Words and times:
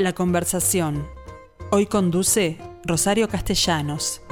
La 0.00 0.14
conversación. 0.14 1.06
Hoy 1.70 1.84
conduce 1.84 2.56
Rosario 2.84 3.28
Castellanos. 3.28 4.22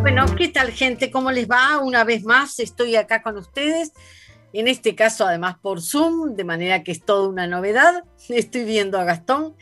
Bueno, 0.00 0.24
¿qué 0.36 0.46
tal 0.54 0.70
gente? 0.70 1.10
¿Cómo 1.10 1.32
les 1.32 1.50
va? 1.50 1.80
Una 1.80 2.04
vez 2.04 2.22
más 2.22 2.60
estoy 2.60 2.94
acá 2.94 3.24
con 3.24 3.36
ustedes. 3.38 3.92
En 4.52 4.68
este 4.68 4.94
caso, 4.94 5.26
además 5.26 5.56
por 5.60 5.82
Zoom, 5.82 6.36
de 6.36 6.44
manera 6.44 6.84
que 6.84 6.92
es 6.92 7.04
toda 7.04 7.28
una 7.28 7.48
novedad. 7.48 8.04
Estoy 8.28 8.64
viendo 8.64 9.00
a 9.00 9.02
Gastón 9.02 9.56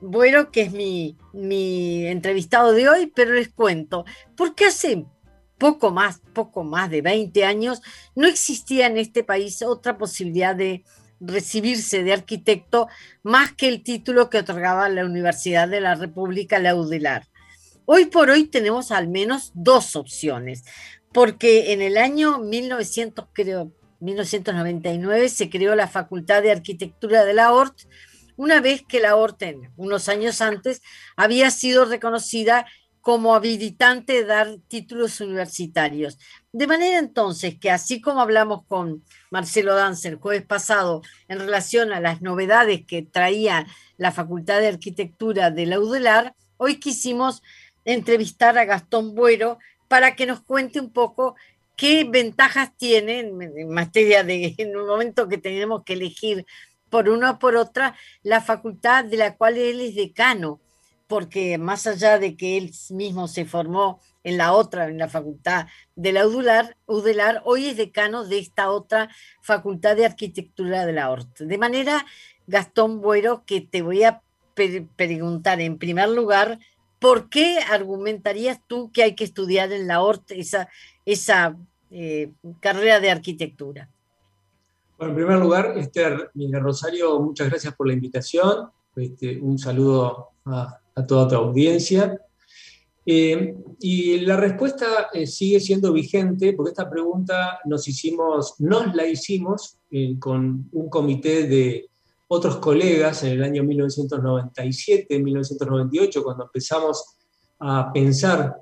Bueno, 0.00 0.50
que 0.50 0.62
es 0.62 0.72
mi, 0.72 1.18
mi 1.34 2.06
entrevistado 2.06 2.72
de 2.72 2.88
hoy, 2.88 3.12
pero 3.14 3.34
les 3.34 3.50
cuento, 3.50 4.06
porque 4.38 4.64
hace 4.64 5.04
poco 5.58 5.90
más, 5.90 6.22
poco 6.32 6.64
más 6.64 6.88
de 6.88 7.02
20 7.02 7.44
años, 7.44 7.82
no 8.14 8.26
existía 8.26 8.86
en 8.86 8.96
este 8.96 9.22
país 9.22 9.60
otra 9.60 9.98
posibilidad 9.98 10.56
de 10.56 10.82
recibirse 11.20 12.02
de 12.02 12.12
arquitecto 12.12 12.88
más 13.22 13.52
que 13.52 13.68
el 13.68 13.82
título 13.82 14.30
que 14.30 14.38
otorgaba 14.38 14.88
la 14.88 15.04
Universidad 15.04 15.68
de 15.68 15.80
la 15.80 15.94
República, 15.94 16.58
la 16.58 16.74
UDELAR. 16.74 17.26
Hoy 17.84 18.06
por 18.06 18.30
hoy 18.30 18.44
tenemos 18.48 18.90
al 18.90 19.08
menos 19.08 19.52
dos 19.54 19.96
opciones, 19.96 20.64
porque 21.12 21.72
en 21.72 21.82
el 21.82 21.96
año 21.96 22.38
1900, 22.38 23.26
creo, 23.32 23.72
1999 24.00 25.28
se 25.28 25.48
creó 25.48 25.74
la 25.74 25.88
Facultad 25.88 26.42
de 26.42 26.52
Arquitectura 26.52 27.24
de 27.24 27.34
la 27.34 27.52
ORT, 27.52 27.82
una 28.36 28.60
vez 28.60 28.82
que 28.86 29.00
la 29.00 29.16
ORT, 29.16 29.42
unos 29.76 30.08
años 30.08 30.40
antes, 30.40 30.82
había 31.16 31.50
sido 31.50 31.86
reconocida 31.86 32.66
como 33.06 33.36
habilitante 33.36 34.24
dar 34.24 34.56
títulos 34.66 35.20
universitarios. 35.20 36.18
De 36.50 36.66
manera 36.66 36.98
entonces 36.98 37.56
que 37.56 37.70
así 37.70 38.00
como 38.00 38.20
hablamos 38.20 38.64
con 38.64 39.04
Marcelo 39.30 39.76
Dancer 39.76 40.14
el 40.14 40.18
jueves 40.18 40.44
pasado 40.44 41.02
en 41.28 41.38
relación 41.38 41.92
a 41.92 42.00
las 42.00 42.20
novedades 42.20 42.84
que 42.84 43.02
traía 43.02 43.64
la 43.96 44.10
Facultad 44.10 44.58
de 44.58 44.66
Arquitectura 44.66 45.52
de 45.52 45.66
la 45.66 45.78
UDELAR, 45.78 46.34
hoy 46.56 46.80
quisimos 46.80 47.44
entrevistar 47.84 48.58
a 48.58 48.64
Gastón 48.64 49.14
Buero 49.14 49.60
para 49.86 50.16
que 50.16 50.26
nos 50.26 50.40
cuente 50.40 50.80
un 50.80 50.92
poco 50.92 51.36
qué 51.76 52.02
ventajas 52.10 52.76
tiene 52.76 53.20
en, 53.20 53.70
materia 53.70 54.24
de, 54.24 54.52
en 54.58 54.76
un 54.76 54.84
momento 54.84 55.28
que 55.28 55.38
tenemos 55.38 55.84
que 55.84 55.92
elegir 55.92 56.44
por 56.90 57.08
una 57.08 57.30
o 57.30 57.38
por 57.38 57.54
otra, 57.54 57.96
la 58.24 58.40
facultad 58.40 59.04
de 59.04 59.16
la 59.16 59.36
cual 59.36 59.58
él 59.58 59.80
es 59.80 59.94
decano 59.94 60.60
porque 61.06 61.58
más 61.58 61.86
allá 61.86 62.18
de 62.18 62.36
que 62.36 62.56
él 62.56 62.72
mismo 62.90 63.28
se 63.28 63.44
formó 63.44 64.00
en 64.24 64.38
la 64.38 64.52
otra, 64.52 64.88
en 64.88 64.98
la 64.98 65.08
facultad 65.08 65.66
de 65.94 66.12
la 66.12 66.26
UDELAR, 66.26 67.42
hoy 67.44 67.66
es 67.66 67.76
decano 67.76 68.24
de 68.24 68.38
esta 68.38 68.70
otra 68.70 69.08
facultad 69.40 69.96
de 69.96 70.06
arquitectura 70.06 70.84
de 70.84 70.92
la 70.92 71.10
ORT. 71.10 71.40
De 71.40 71.58
manera, 71.58 72.04
Gastón 72.46 73.00
Buero, 73.00 73.44
que 73.46 73.60
te 73.60 73.82
voy 73.82 74.02
a 74.02 74.22
preguntar 74.96 75.60
en 75.60 75.78
primer 75.78 76.08
lugar, 76.08 76.58
¿por 76.98 77.28
qué 77.28 77.58
argumentarías 77.70 78.60
tú 78.66 78.90
que 78.90 79.02
hay 79.02 79.14
que 79.14 79.24
estudiar 79.24 79.72
en 79.72 79.86
la 79.86 80.02
ORT 80.02 80.32
esa, 80.32 80.68
esa 81.04 81.56
eh, 81.90 82.32
carrera 82.60 83.00
de 83.00 83.10
arquitectura? 83.10 83.90
Bueno, 84.98 85.12
en 85.12 85.16
primer 85.16 85.38
lugar, 85.38 85.76
Esther 85.76 86.30
Rosario, 86.52 87.20
muchas 87.20 87.50
gracias 87.50 87.74
por 87.74 87.86
la 87.86 87.92
invitación. 87.92 88.70
Este, 88.96 89.38
un 89.38 89.58
saludo 89.58 90.30
a, 90.46 90.80
a 90.96 91.06
toda 91.06 91.28
tu 91.28 91.34
audiencia. 91.36 92.18
Eh, 93.04 93.54
y 93.78 94.20
la 94.20 94.36
respuesta 94.36 95.08
eh, 95.12 95.26
sigue 95.28 95.60
siendo 95.60 95.92
vigente 95.92 96.54
porque 96.54 96.70
esta 96.70 96.90
pregunta 96.90 97.60
nos 97.66 97.86
hicimos, 97.86 98.54
nos 98.58 98.94
la 98.96 99.06
hicimos 99.06 99.78
eh, 99.90 100.18
con 100.18 100.68
un 100.72 100.88
comité 100.88 101.46
de 101.46 101.88
otros 102.26 102.56
colegas 102.56 103.22
en 103.22 103.32
el 103.32 103.44
año 103.44 103.62
1997, 103.62 105.20
1998, 105.20 106.24
cuando 106.24 106.44
empezamos 106.44 107.16
a 107.60 107.92
pensar 107.92 108.56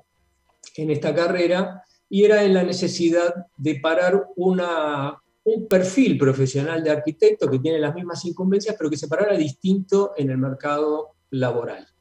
en 0.75 0.91
esta 0.91 1.15
carrera, 1.15 1.81
y 2.07 2.23
era 2.23 2.43
en 2.43 2.53
la 2.53 2.61
necesidad 2.61 3.33
de 3.57 3.79
parar 3.79 4.27
una, 4.35 5.19
un 5.45 5.67
perfil 5.67 6.19
profesional 6.19 6.83
de 6.83 6.91
arquitecto 6.91 7.49
que 7.49 7.57
tiene 7.57 7.79
las 7.79 7.95
mismas 7.95 8.23
incumbencias, 8.25 8.75
pero 8.77 8.91
que 8.91 8.97
se 8.97 9.07
parara 9.07 9.35
distinto 9.35 10.13
en 10.15 10.29
el 10.29 10.37
mercado 10.37 11.15
laboral. 11.31 11.94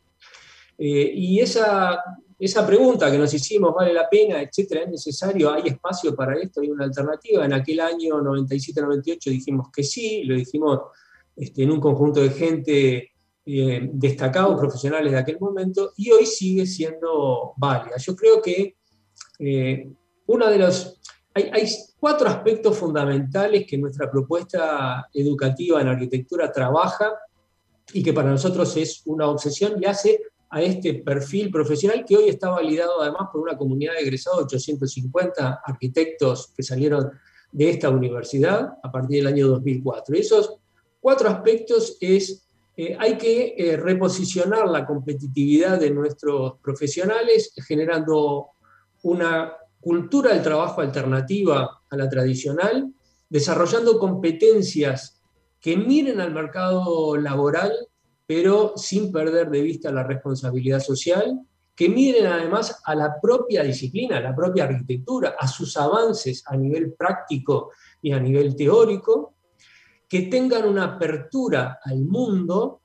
Eh, 0.78 1.12
y 1.14 1.40
esa, 1.40 2.02
esa 2.38 2.66
pregunta 2.66 3.10
que 3.10 3.18
nos 3.18 3.32
hicimos, 3.32 3.74
¿vale 3.74 3.92
la 3.92 4.08
pena, 4.08 4.42
etcétera? 4.42 4.82
¿Es 4.82 4.90
necesario? 4.90 5.52
¿Hay 5.52 5.62
espacio 5.66 6.14
para 6.14 6.36
esto? 6.38 6.60
¿Hay 6.60 6.70
una 6.70 6.84
alternativa? 6.84 7.44
En 7.44 7.52
aquel 7.52 7.80
año 7.80 8.20
97-98 8.20 9.30
dijimos 9.30 9.68
que 9.72 9.82
sí, 9.82 10.24
lo 10.24 10.34
dijimos 10.34 10.80
este, 11.36 11.62
en 11.62 11.70
un 11.70 11.80
conjunto 11.80 12.20
de 12.20 12.30
gente 12.30 13.10
eh, 13.46 13.90
profesionales 14.58 15.12
de 15.12 15.18
aquel 15.18 15.38
momento, 15.38 15.92
y 15.96 16.10
hoy 16.10 16.26
sigue 16.26 16.66
siendo 16.66 17.52
válida. 17.56 17.96
Yo 17.98 18.16
creo 18.16 18.40
que 18.40 18.76
eh, 19.38 19.88
uno 20.26 20.48
de 20.48 20.58
los... 20.58 21.00
Hay, 21.34 21.68
cuatro 21.98 22.28
aspectos 22.28 22.76
fundamentales 22.76 23.66
que 23.66 23.78
nuestra 23.78 24.10
propuesta 24.10 25.08
educativa 25.14 25.80
en 25.80 25.88
arquitectura 25.88 26.52
trabaja 26.52 27.14
y 27.94 28.02
que 28.02 28.12
para 28.12 28.30
nosotros 28.30 28.76
es 28.76 29.00
una 29.06 29.28
obsesión 29.28 29.82
y 29.82 29.86
hace 29.86 30.20
a 30.54 30.62
este 30.62 30.94
perfil 30.94 31.50
profesional 31.50 32.04
que 32.06 32.16
hoy 32.16 32.28
está 32.28 32.48
validado 32.48 33.02
además 33.02 33.28
por 33.32 33.40
una 33.40 33.56
comunidad 33.56 33.94
de 33.94 34.02
egresados, 34.02 34.44
850 34.44 35.62
arquitectos 35.66 36.52
que 36.56 36.62
salieron 36.62 37.10
de 37.50 37.70
esta 37.70 37.90
universidad 37.90 38.74
a 38.80 38.92
partir 38.92 39.16
del 39.16 39.26
año 39.26 39.48
2004. 39.48 40.14
Y 40.14 40.20
esos 40.20 40.54
cuatro 41.00 41.28
aspectos 41.28 41.98
es, 42.00 42.46
eh, 42.76 42.96
hay 43.00 43.18
que 43.18 43.56
eh, 43.58 43.76
reposicionar 43.76 44.68
la 44.68 44.86
competitividad 44.86 45.80
de 45.80 45.90
nuestros 45.90 46.60
profesionales 46.62 47.52
generando 47.66 48.50
una 49.02 49.54
cultura 49.80 50.34
del 50.34 50.42
trabajo 50.44 50.82
alternativa 50.82 51.82
a 51.90 51.96
la 51.96 52.08
tradicional, 52.08 52.94
desarrollando 53.28 53.98
competencias 53.98 55.20
que 55.60 55.76
miren 55.76 56.20
al 56.20 56.32
mercado 56.32 57.16
laboral 57.16 57.72
pero 58.26 58.74
sin 58.76 59.12
perder 59.12 59.50
de 59.50 59.62
vista 59.62 59.92
la 59.92 60.02
responsabilidad 60.02 60.80
social, 60.80 61.40
que 61.74 61.88
miren 61.88 62.26
además 62.26 62.80
a 62.84 62.94
la 62.94 63.20
propia 63.20 63.62
disciplina, 63.62 64.18
a 64.18 64.20
la 64.20 64.34
propia 64.34 64.64
arquitectura, 64.64 65.34
a 65.38 65.48
sus 65.48 65.76
avances 65.76 66.42
a 66.46 66.56
nivel 66.56 66.92
práctico 66.92 67.72
y 68.00 68.12
a 68.12 68.20
nivel 68.20 68.54
teórico, 68.54 69.34
que 70.08 70.22
tengan 70.22 70.68
una 70.68 70.84
apertura 70.84 71.80
al 71.82 72.04
mundo, 72.04 72.82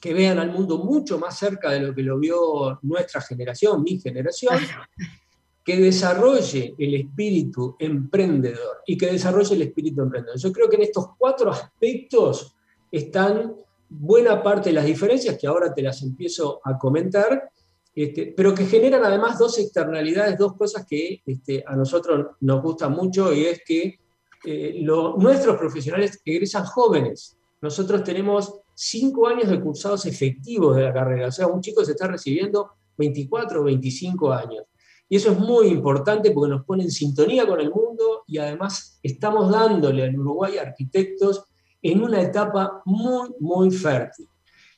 que 0.00 0.12
vean 0.12 0.38
al 0.38 0.52
mundo 0.52 0.78
mucho 0.78 1.18
más 1.18 1.38
cerca 1.38 1.70
de 1.70 1.80
lo 1.80 1.94
que 1.94 2.02
lo 2.02 2.18
vio 2.18 2.78
nuestra 2.82 3.20
generación, 3.22 3.82
mi 3.82 3.98
generación, 3.98 4.58
que 5.64 5.76
desarrolle 5.76 6.74
el 6.76 6.94
espíritu 6.94 7.76
emprendedor 7.78 8.82
y 8.84 8.98
que 8.98 9.12
desarrolle 9.12 9.54
el 9.54 9.62
espíritu 9.62 10.02
emprendedor. 10.02 10.38
Yo 10.38 10.52
creo 10.52 10.68
que 10.68 10.76
en 10.76 10.82
estos 10.82 11.06
cuatro 11.16 11.50
aspectos 11.50 12.54
están 12.90 13.54
buena 13.98 14.42
parte 14.42 14.70
de 14.70 14.74
las 14.74 14.86
diferencias, 14.86 15.36
que 15.38 15.46
ahora 15.46 15.72
te 15.72 15.82
las 15.82 16.02
empiezo 16.02 16.60
a 16.64 16.78
comentar, 16.78 17.50
este, 17.94 18.32
pero 18.36 18.54
que 18.54 18.64
generan 18.64 19.04
además 19.04 19.38
dos 19.38 19.58
externalidades, 19.58 20.38
dos 20.38 20.56
cosas 20.56 20.86
que 20.88 21.20
este, 21.26 21.62
a 21.66 21.76
nosotros 21.76 22.36
nos 22.40 22.62
gustan 22.62 22.92
mucho, 22.92 23.32
y 23.32 23.44
es 23.44 23.62
que 23.64 23.98
eh, 24.44 24.82
nuestros 25.16 25.56
profesionales 25.56 26.20
egresan 26.24 26.64
jóvenes. 26.64 27.36
Nosotros 27.60 28.02
tenemos 28.02 28.60
cinco 28.74 29.28
años 29.28 29.48
de 29.48 29.60
cursados 29.60 30.06
efectivos 30.06 30.74
de 30.76 30.82
la 30.82 30.92
carrera, 30.92 31.28
o 31.28 31.32
sea, 31.32 31.46
un 31.46 31.60
chico 31.60 31.84
se 31.84 31.92
está 31.92 32.08
recibiendo 32.08 32.70
24 32.96 33.60
o 33.60 33.64
25 33.64 34.32
años. 34.32 34.64
Y 35.08 35.16
eso 35.16 35.30
es 35.30 35.38
muy 35.38 35.66
importante 35.66 36.30
porque 36.30 36.50
nos 36.50 36.64
pone 36.64 36.84
en 36.84 36.90
sintonía 36.90 37.46
con 37.46 37.60
el 37.60 37.70
mundo 37.70 38.24
y 38.26 38.38
además 38.38 38.98
estamos 39.02 39.50
dándole 39.50 40.04
al 40.04 40.18
Uruguay 40.18 40.56
arquitectos 40.56 41.44
en 41.82 42.02
una 42.02 42.22
etapa 42.22 42.82
muy, 42.84 43.34
muy 43.40 43.70
fértil. 43.70 44.26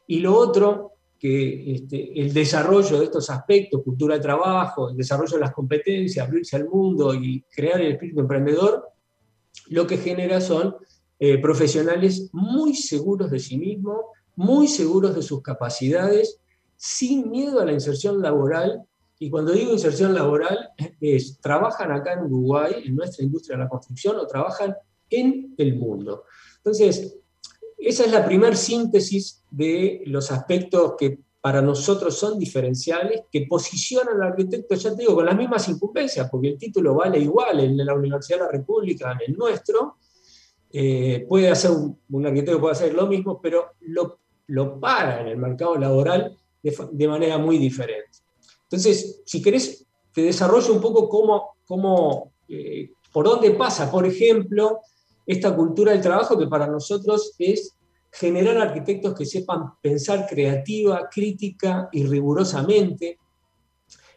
Y 0.07 0.21
lo 0.21 0.37
otro, 0.37 0.93
que 1.19 1.75
este, 1.75 2.21
el 2.21 2.33
desarrollo 2.33 2.99
de 2.99 3.05
estos 3.05 3.31
aspectos, 3.31 3.83
cultura 3.83 4.17
de 4.17 4.21
trabajo, 4.21 4.91
el 4.91 4.97
desarrollo 4.97 5.35
de 5.35 5.41
las 5.41 5.53
competencias, 5.53 6.27
abrirse 6.27 6.57
al 6.57 6.69
mundo 6.69 7.15
y 7.15 7.43
crear 7.55 7.81
el 7.81 7.93
espíritu 7.93 8.21
emprendedor, 8.21 8.89
lo 9.69 9.87
que 9.87 9.99
genera 9.99 10.41
son 10.41 10.77
eh, 11.19 11.39
profesionales 11.39 12.29
muy 12.33 12.75
seguros 12.75 13.31
de 13.31 13.39
sí 13.39 13.57
mismos, 13.57 14.01
muy 14.37 14.69
seguros 14.69 15.15
de 15.15 15.23
sus 15.23 15.43
capacidades, 15.43 16.41
sin 16.77 17.31
miedo 17.31 17.61
a 17.61 17.65
la 17.65 17.73
inserción 17.73 18.21
laboral. 18.21 18.83
Y 19.19 19.31
cuando 19.31 19.53
digo 19.53 19.73
inserción 19.73 20.15
laboral, 20.15 20.71
es 21.01 21.39
trabajan 21.41 21.93
acá 21.93 22.15
en 22.15 22.25
Uruguay, 22.25 22.83
en 22.85 22.97
nuestra 22.97 23.25
industria 23.25 23.57
de 23.57 23.65
la 23.65 23.69
construcción, 23.69 24.17
o 24.17 24.27
trabajan 24.27 24.75
en 25.09 25.55
el 25.57 25.77
mundo. 25.77 26.25
Entonces, 26.65 27.19
esa 27.77 28.05
es 28.05 28.11
la 28.11 28.25
primera 28.25 28.57
síntesis 28.57 29.43
de 29.51 30.03
los 30.07 30.31
aspectos 30.31 30.95
que 30.99 31.19
para 31.43 31.61
nosotros 31.61 32.17
son 32.17 32.39
diferenciales, 32.39 33.25
que 33.31 33.47
posicionan 33.47 34.15
al 34.15 34.29
arquitecto, 34.31 34.75
ya 34.75 34.97
te 34.97 35.03
digo, 35.03 35.15
con 35.15 35.27
las 35.27 35.37
mismas 35.37 35.69
incumbencias, 35.69 36.31
porque 36.31 36.49
el 36.49 36.59
título 36.59 36.95
vale 36.95 37.19
igual 37.19 37.61
en 37.61 37.77
la 37.77 37.93
Universidad 37.93 38.39
de 38.39 38.45
la 38.47 38.51
República, 38.51 39.13
en 39.13 39.31
el 39.31 39.37
nuestro, 39.37 39.99
eh, 40.73 41.27
puede 41.29 41.51
hacer 41.51 41.71
un, 41.71 42.27
arquitecto 42.27 42.59
puede 42.59 42.73
hacer 42.73 42.95
lo 42.95 43.07
mismo, 43.07 43.39
pero 43.43 43.73
lo, 43.81 44.21
lo 44.47 44.81
para 44.81 45.21
en 45.21 45.29
el 45.29 45.37
mercado 45.37 45.77
laboral 45.77 46.35
de, 46.63 47.07
manera 47.09 47.37
muy 47.37 47.59
diferente. 47.59 48.21
Entonces, 48.63 49.21
si 49.27 49.43
querés, 49.43 49.87
te 50.15 50.23
desarrollo 50.23 50.73
un 50.73 50.81
poco 50.81 51.11
cómo, 51.11 51.57
cómo 51.67 52.33
eh, 52.49 52.91
por 53.13 53.27
dónde 53.27 53.51
pasa, 53.51 53.91
por 53.91 54.07
ejemplo, 54.07 54.81
esta 55.27 55.55
cultura 55.55 55.93
del 55.93 56.01
trabajo 56.01 56.39
que 56.39 56.47
para 56.47 56.67
nosotros 56.67 57.35
es 57.39 57.75
generar 58.11 58.59
arquitectos 58.59 59.15
que 59.15 59.27
sepan 59.27 59.73
pensar 59.81 60.27
creativa, 60.29 61.09
crítica 61.11 61.89
y 61.91 62.07
rigurosamente, 62.07 63.19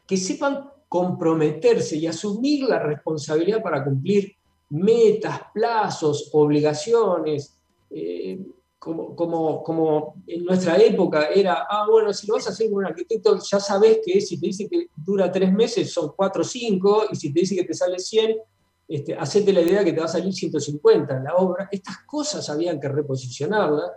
que 0.06 0.18
sepan 0.18 0.70
comprometerse 0.88 1.98
y 1.98 2.08
asumir 2.08 2.64
la 2.64 2.80
responsabilidad 2.80 3.62
para 3.62 3.84
cumplir 3.84 4.36
metas, 4.70 5.42
plazos, 5.54 6.30
obligaciones, 6.34 7.58
eh, 7.90 8.40
como, 8.78 9.16
como, 9.16 9.64
como, 9.64 10.16
en 10.28 10.46
nuestra 10.46 10.78
época 10.78 11.30
era, 11.30 11.66
ah, 11.70 11.88
bueno, 11.90 12.14
si 12.14 12.28
lo 12.28 12.36
vas 12.36 12.48
a 12.48 12.52
hacer 12.52 12.70
con 12.70 12.80
un 12.80 12.86
arquitecto, 12.86 13.40
ya 13.40 13.60
sabes 13.60 14.00
que 14.06 14.22
si 14.22 14.40
te 14.40 14.48
dice 14.48 14.70
que 14.70 14.88
dura 14.96 15.32
tres 15.32 15.52
meses 15.52 15.92
son 15.92 16.12
cuatro 16.16 16.44
o 16.44 16.46
cinco, 16.46 17.06
y 17.12 17.16
si 17.16 17.34
te 17.34 17.42
dice 17.42 17.56
que 17.56 17.64
te 17.64 17.74
sale 17.74 17.98
100, 17.98 18.38
este, 18.88 19.16
hacete 19.16 19.52
la 19.52 19.62
idea 19.62 19.84
que 19.84 19.92
te 19.92 20.00
va 20.00 20.06
a 20.06 20.10
salir 20.10 20.34
150 20.34 21.18
en 21.18 21.24
la 21.26 21.36
obra. 21.36 21.68
Estas 21.72 22.00
cosas 22.06 22.50
habían 22.50 22.80
que 22.80 22.88
reposicionarlas. 22.88 23.92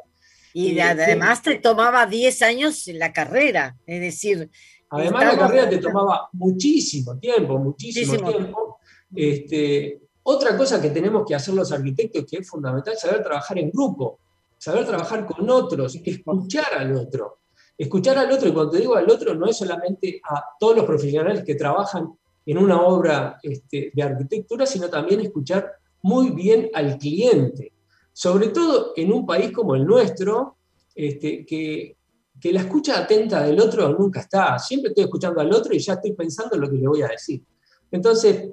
Y 0.52 0.76
eh, 0.76 0.82
además 0.82 1.42
te 1.42 1.56
tomaba 1.56 2.06
10 2.06 2.42
años 2.42 2.88
en 2.88 2.98
la 2.98 3.12
carrera, 3.12 3.76
es 3.86 4.00
decir... 4.00 4.50
Además 4.92 5.24
la 5.24 5.38
carrera 5.38 5.70
te 5.70 5.78
tomaba 5.78 6.28
muchísimo 6.32 7.16
tiempo, 7.16 7.56
muchísimo, 7.58 8.28
tiempo. 8.28 8.80
Este, 9.14 10.00
otra 10.24 10.56
cosa 10.56 10.82
que 10.82 10.90
tenemos 10.90 11.24
que 11.24 11.36
hacer 11.36 11.54
los 11.54 11.70
arquitectos, 11.70 12.24
que 12.28 12.38
es 12.38 12.48
fundamental, 12.48 12.94
es 12.94 13.00
saber 13.00 13.22
trabajar 13.22 13.56
en 13.60 13.70
grupo, 13.70 14.18
saber 14.58 14.84
trabajar 14.84 15.24
con 15.26 15.48
otros, 15.48 15.94
escuchar 15.94 16.74
al 16.76 16.96
otro. 16.96 17.38
Escuchar 17.78 18.18
al 18.18 18.30
otro, 18.30 18.48
y 18.48 18.52
cuando 18.52 18.76
digo 18.76 18.96
al 18.96 19.08
otro, 19.08 19.34
no 19.34 19.46
es 19.46 19.56
solamente 19.56 20.20
a 20.28 20.42
todos 20.58 20.76
los 20.76 20.84
profesionales 20.84 21.44
que 21.46 21.54
trabajan 21.54 22.12
en 22.50 22.58
una 22.58 22.82
obra 22.82 23.38
este, 23.44 23.92
de 23.94 24.02
arquitectura, 24.02 24.66
sino 24.66 24.88
también 24.88 25.20
escuchar 25.20 25.70
muy 26.02 26.30
bien 26.30 26.68
al 26.74 26.98
cliente. 26.98 27.72
Sobre 28.12 28.48
todo 28.48 28.92
en 28.96 29.12
un 29.12 29.24
país 29.24 29.52
como 29.52 29.76
el 29.76 29.86
nuestro, 29.86 30.56
este, 30.92 31.46
que, 31.46 31.96
que 32.40 32.52
la 32.52 32.62
escucha 32.62 32.98
atenta 32.98 33.44
del 33.44 33.60
otro 33.60 33.88
nunca 33.96 34.18
está. 34.18 34.58
Siempre 34.58 34.88
estoy 34.88 35.04
escuchando 35.04 35.40
al 35.40 35.52
otro 35.52 35.72
y 35.72 35.78
ya 35.78 35.92
estoy 35.92 36.12
pensando 36.12 36.56
en 36.56 36.62
lo 36.62 36.68
que 36.68 36.78
le 36.78 36.88
voy 36.88 37.02
a 37.02 37.08
decir. 37.08 37.40
Entonces, 37.88 38.50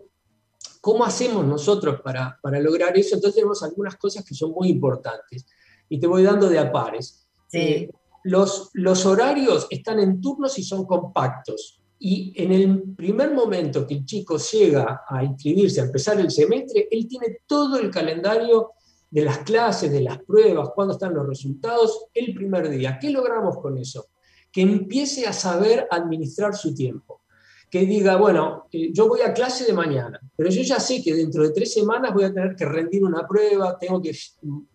¿cómo 0.79 1.03
hacemos 1.03 1.43
nosotros 1.43 1.99
para, 2.01 2.37
para 2.39 2.59
lograr 2.59 2.95
eso? 2.95 3.15
Entonces 3.15 3.33
tenemos 3.33 3.63
algunas 3.63 3.95
cosas 3.95 4.23
que 4.23 4.35
son 4.35 4.51
muy 4.51 4.69
importantes. 4.69 5.43
Y 5.89 5.99
te 5.99 6.05
voy 6.05 6.21
dando 6.21 6.49
de 6.49 6.59
a 6.59 6.71
pares. 6.71 7.27
Eh, 7.51 7.89
los, 8.25 8.69
los 8.73 9.07
horarios 9.07 9.65
están 9.71 9.99
en 9.99 10.21
turnos 10.21 10.59
y 10.59 10.63
son 10.63 10.85
compactos. 10.85 11.81
Y 11.99 12.33
en 12.35 12.51
el 12.51 12.81
primer 12.95 13.33
momento 13.33 13.87
que 13.87 13.95
el 13.95 14.05
chico 14.05 14.37
llega 14.37 15.03
a 15.07 15.23
inscribirse, 15.23 15.81
a 15.81 15.85
empezar 15.85 16.19
el 16.19 16.29
semestre, 16.29 16.87
él 16.91 17.07
tiene 17.07 17.39
todo 17.47 17.79
el 17.79 17.89
calendario 17.89 18.71
de 19.09 19.25
las 19.25 19.39
clases, 19.39 19.91
de 19.91 20.01
las 20.01 20.19
pruebas, 20.19 20.69
cuándo 20.75 20.93
están 20.93 21.13
los 21.13 21.25
resultados, 21.25 22.07
el 22.13 22.33
primer 22.33 22.69
día. 22.69 22.99
¿Qué 22.99 23.09
logramos 23.09 23.57
con 23.59 23.77
eso? 23.77 24.07
Que 24.51 24.61
empiece 24.61 25.25
a 25.25 25.33
saber 25.33 25.87
administrar 25.89 26.55
su 26.55 26.75
tiempo. 26.75 27.21
Que 27.69 27.85
diga, 27.85 28.15
bueno, 28.15 28.67
eh, 28.71 28.91
yo 28.93 29.09
voy 29.09 29.21
a 29.21 29.33
clase 29.33 29.65
de 29.65 29.73
mañana, 29.73 30.21
pero 30.37 30.49
yo 30.49 30.61
ya 30.61 30.79
sé 30.79 31.03
que 31.03 31.13
dentro 31.13 31.43
de 31.43 31.49
tres 31.49 31.73
semanas 31.73 32.13
voy 32.13 32.23
a 32.23 32.33
tener 32.33 32.55
que 32.55 32.63
rendir 32.63 33.03
una 33.03 33.27
prueba, 33.27 33.77
tengo 33.77 34.01
que 34.01 34.15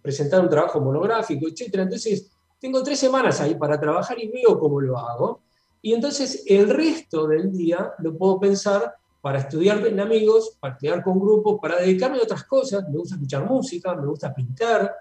presentar 0.02 0.40
un 0.40 0.50
trabajo 0.50 0.78
monográfico, 0.80 1.48
etc. 1.48 1.68
Entonces, 1.74 2.30
tengo 2.60 2.82
tres 2.82 2.98
semanas 2.98 3.40
ahí 3.40 3.54
para 3.54 3.80
trabajar 3.80 4.18
y 4.20 4.28
veo 4.28 4.58
cómo 4.58 4.80
lo 4.80 4.98
hago 4.98 5.42
y 5.82 5.92
entonces 5.92 6.44
el 6.46 6.70
resto 6.70 7.26
del 7.26 7.52
día 7.52 7.92
lo 7.98 8.16
puedo 8.16 8.38
pensar 8.38 8.94
para 9.20 9.40
estudiar 9.40 9.84
en 9.86 10.00
amigos, 10.00 10.56
para 10.58 10.74
estudiar 10.74 11.02
con 11.02 11.18
grupos, 11.18 11.58
para 11.60 11.76
dedicarme 11.76 12.18
a 12.18 12.22
otras 12.22 12.44
cosas. 12.44 12.88
Me 12.88 12.98
gusta 12.98 13.16
escuchar 13.16 13.48
música, 13.48 13.94
me 13.94 14.06
gusta 14.06 14.32
pintar, 14.34 14.92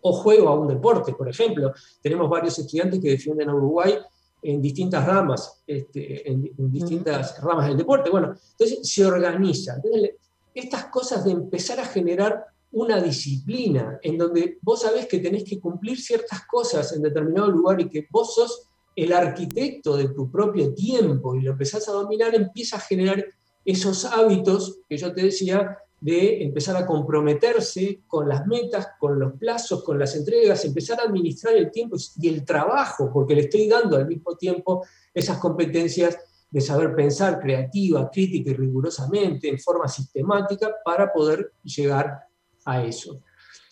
o 0.00 0.12
juego 0.12 0.48
a 0.48 0.54
un 0.58 0.68
deporte, 0.68 1.12
por 1.12 1.28
ejemplo. 1.28 1.72
Tenemos 2.00 2.28
varios 2.28 2.58
estudiantes 2.58 3.00
que 3.00 3.10
defienden 3.10 3.48
a 3.48 3.54
Uruguay 3.54 3.98
en 4.42 4.62
distintas 4.62 5.04
ramas, 5.04 5.62
este, 5.66 6.30
en, 6.30 6.52
distintas 6.56 7.40
ramas 7.40 7.68
del 7.68 7.76
deporte. 7.76 8.10
Bueno, 8.10 8.34
entonces 8.52 8.80
se 8.82 9.04
organiza. 9.04 9.74
Entonces, 9.76 10.14
estas 10.54 10.86
cosas 10.86 11.24
de 11.24 11.32
empezar 11.32 11.80
a 11.80 11.86
generar 11.86 12.44
una 12.70 13.00
disciplina 13.00 13.98
en 14.02 14.18
donde 14.18 14.58
vos 14.62 14.82
sabés 14.82 15.06
que 15.06 15.18
tenés 15.18 15.42
que 15.44 15.58
cumplir 15.58 16.00
ciertas 16.00 16.46
cosas 16.46 16.92
en 16.92 17.02
determinado 17.02 17.50
lugar 17.50 17.80
y 17.80 17.88
que 17.88 18.06
vos 18.10 18.34
sos 18.34 18.67
el 19.04 19.12
arquitecto 19.12 19.96
de 19.96 20.08
tu 20.08 20.28
propio 20.28 20.74
tiempo 20.74 21.36
y 21.36 21.42
lo 21.42 21.52
empezás 21.52 21.88
a 21.88 21.92
dominar, 21.92 22.34
empieza 22.34 22.76
a 22.76 22.80
generar 22.80 23.24
esos 23.64 24.04
hábitos 24.04 24.80
que 24.88 24.96
yo 24.96 25.14
te 25.14 25.22
decía 25.22 25.78
de 26.00 26.42
empezar 26.42 26.76
a 26.76 26.86
comprometerse 26.86 28.02
con 28.08 28.28
las 28.28 28.44
metas, 28.46 28.88
con 28.98 29.18
los 29.18 29.34
plazos, 29.34 29.84
con 29.84 30.00
las 30.00 30.16
entregas, 30.16 30.64
empezar 30.64 30.98
a 31.00 31.04
administrar 31.04 31.54
el 31.54 31.70
tiempo 31.70 31.96
y 32.20 32.28
el 32.28 32.44
trabajo, 32.44 33.10
porque 33.12 33.36
le 33.36 33.42
estoy 33.42 33.68
dando 33.68 33.96
al 33.96 34.06
mismo 34.06 34.36
tiempo 34.36 34.84
esas 35.14 35.38
competencias 35.38 36.18
de 36.50 36.60
saber 36.60 36.96
pensar 36.96 37.38
creativa, 37.40 38.10
crítica 38.10 38.50
y 38.50 38.54
rigurosamente, 38.54 39.48
en 39.48 39.60
forma 39.60 39.86
sistemática, 39.86 40.74
para 40.84 41.12
poder 41.12 41.52
llegar 41.62 42.20
a 42.64 42.82
eso. 42.82 43.20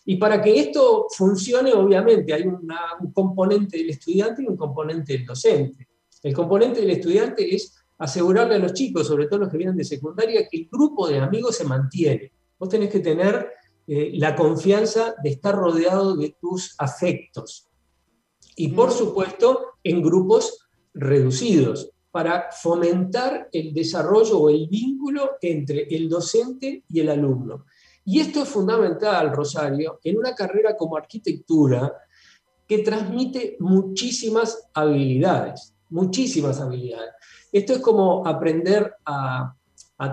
Y 0.09 0.17
para 0.17 0.41
que 0.41 0.59
esto 0.59 1.09
funcione, 1.11 1.73
obviamente, 1.73 2.33
hay 2.33 2.45
un 2.45 3.13
componente 3.13 3.77
del 3.77 3.91
estudiante 3.91 4.43
y 4.43 4.47
un 4.47 4.57
componente 4.57 5.13
del 5.13 5.27
docente. 5.27 5.89
El 6.23 6.33
componente 6.33 6.81
del 6.81 6.91
estudiante 6.91 7.55
es 7.55 7.75
asegurarle 7.99 8.55
a 8.55 8.59
los 8.59 8.73
chicos, 8.73 9.09
sobre 9.09 9.27
todo 9.27 9.41
los 9.41 9.49
que 9.51 9.59
vienen 9.59 9.77
de 9.77 9.85
secundaria, 9.85 10.47
que 10.49 10.59
el 10.59 10.69
grupo 10.71 11.09
de 11.09 11.19
amigos 11.19 11.57
se 11.57 11.65
mantiene. 11.65 12.33
Vos 12.57 12.69
tenés 12.69 12.89
que 12.89 13.01
tener 13.01 13.51
eh, 13.89 14.13
la 14.15 14.37
confianza 14.37 15.17
de 15.23 15.31
estar 15.31 15.57
rodeado 15.57 16.17
de 16.17 16.37
tus 16.41 16.77
afectos. 16.79 17.67
Y 18.55 18.69
por 18.69 18.93
supuesto, 18.93 19.75
en 19.83 20.03
grupos 20.03 20.69
reducidos, 20.95 21.91
para 22.13 22.51
fomentar 22.51 23.49
el 23.53 23.75
desarrollo 23.75 24.39
o 24.39 24.51
el 24.51 24.69
vínculo 24.69 25.33
entre 25.41 25.83
el 25.95 26.09
docente 26.09 26.85
y 26.89 27.01
el 27.01 27.11
alumno. 27.11 27.67
Y 28.09 28.21
esto 28.21 28.45
es 28.45 28.49
fundamental, 28.49 29.33
Rosario, 29.33 29.99
en 30.05 30.17
una 30.17 30.33
carrera 30.33 30.77
como 30.77 30.97
arquitectura 30.97 31.93
que 32.67 32.79
transmite 32.79 33.57
muchísimas 33.59 34.69
habilidades, 34.73 35.75
muchísimas 35.91 36.61
habilidades. 36.61 37.11
Esto 37.51 37.75
es 37.75 37.79
como 37.81 38.25
aprender 38.25 38.95
a, 39.05 39.53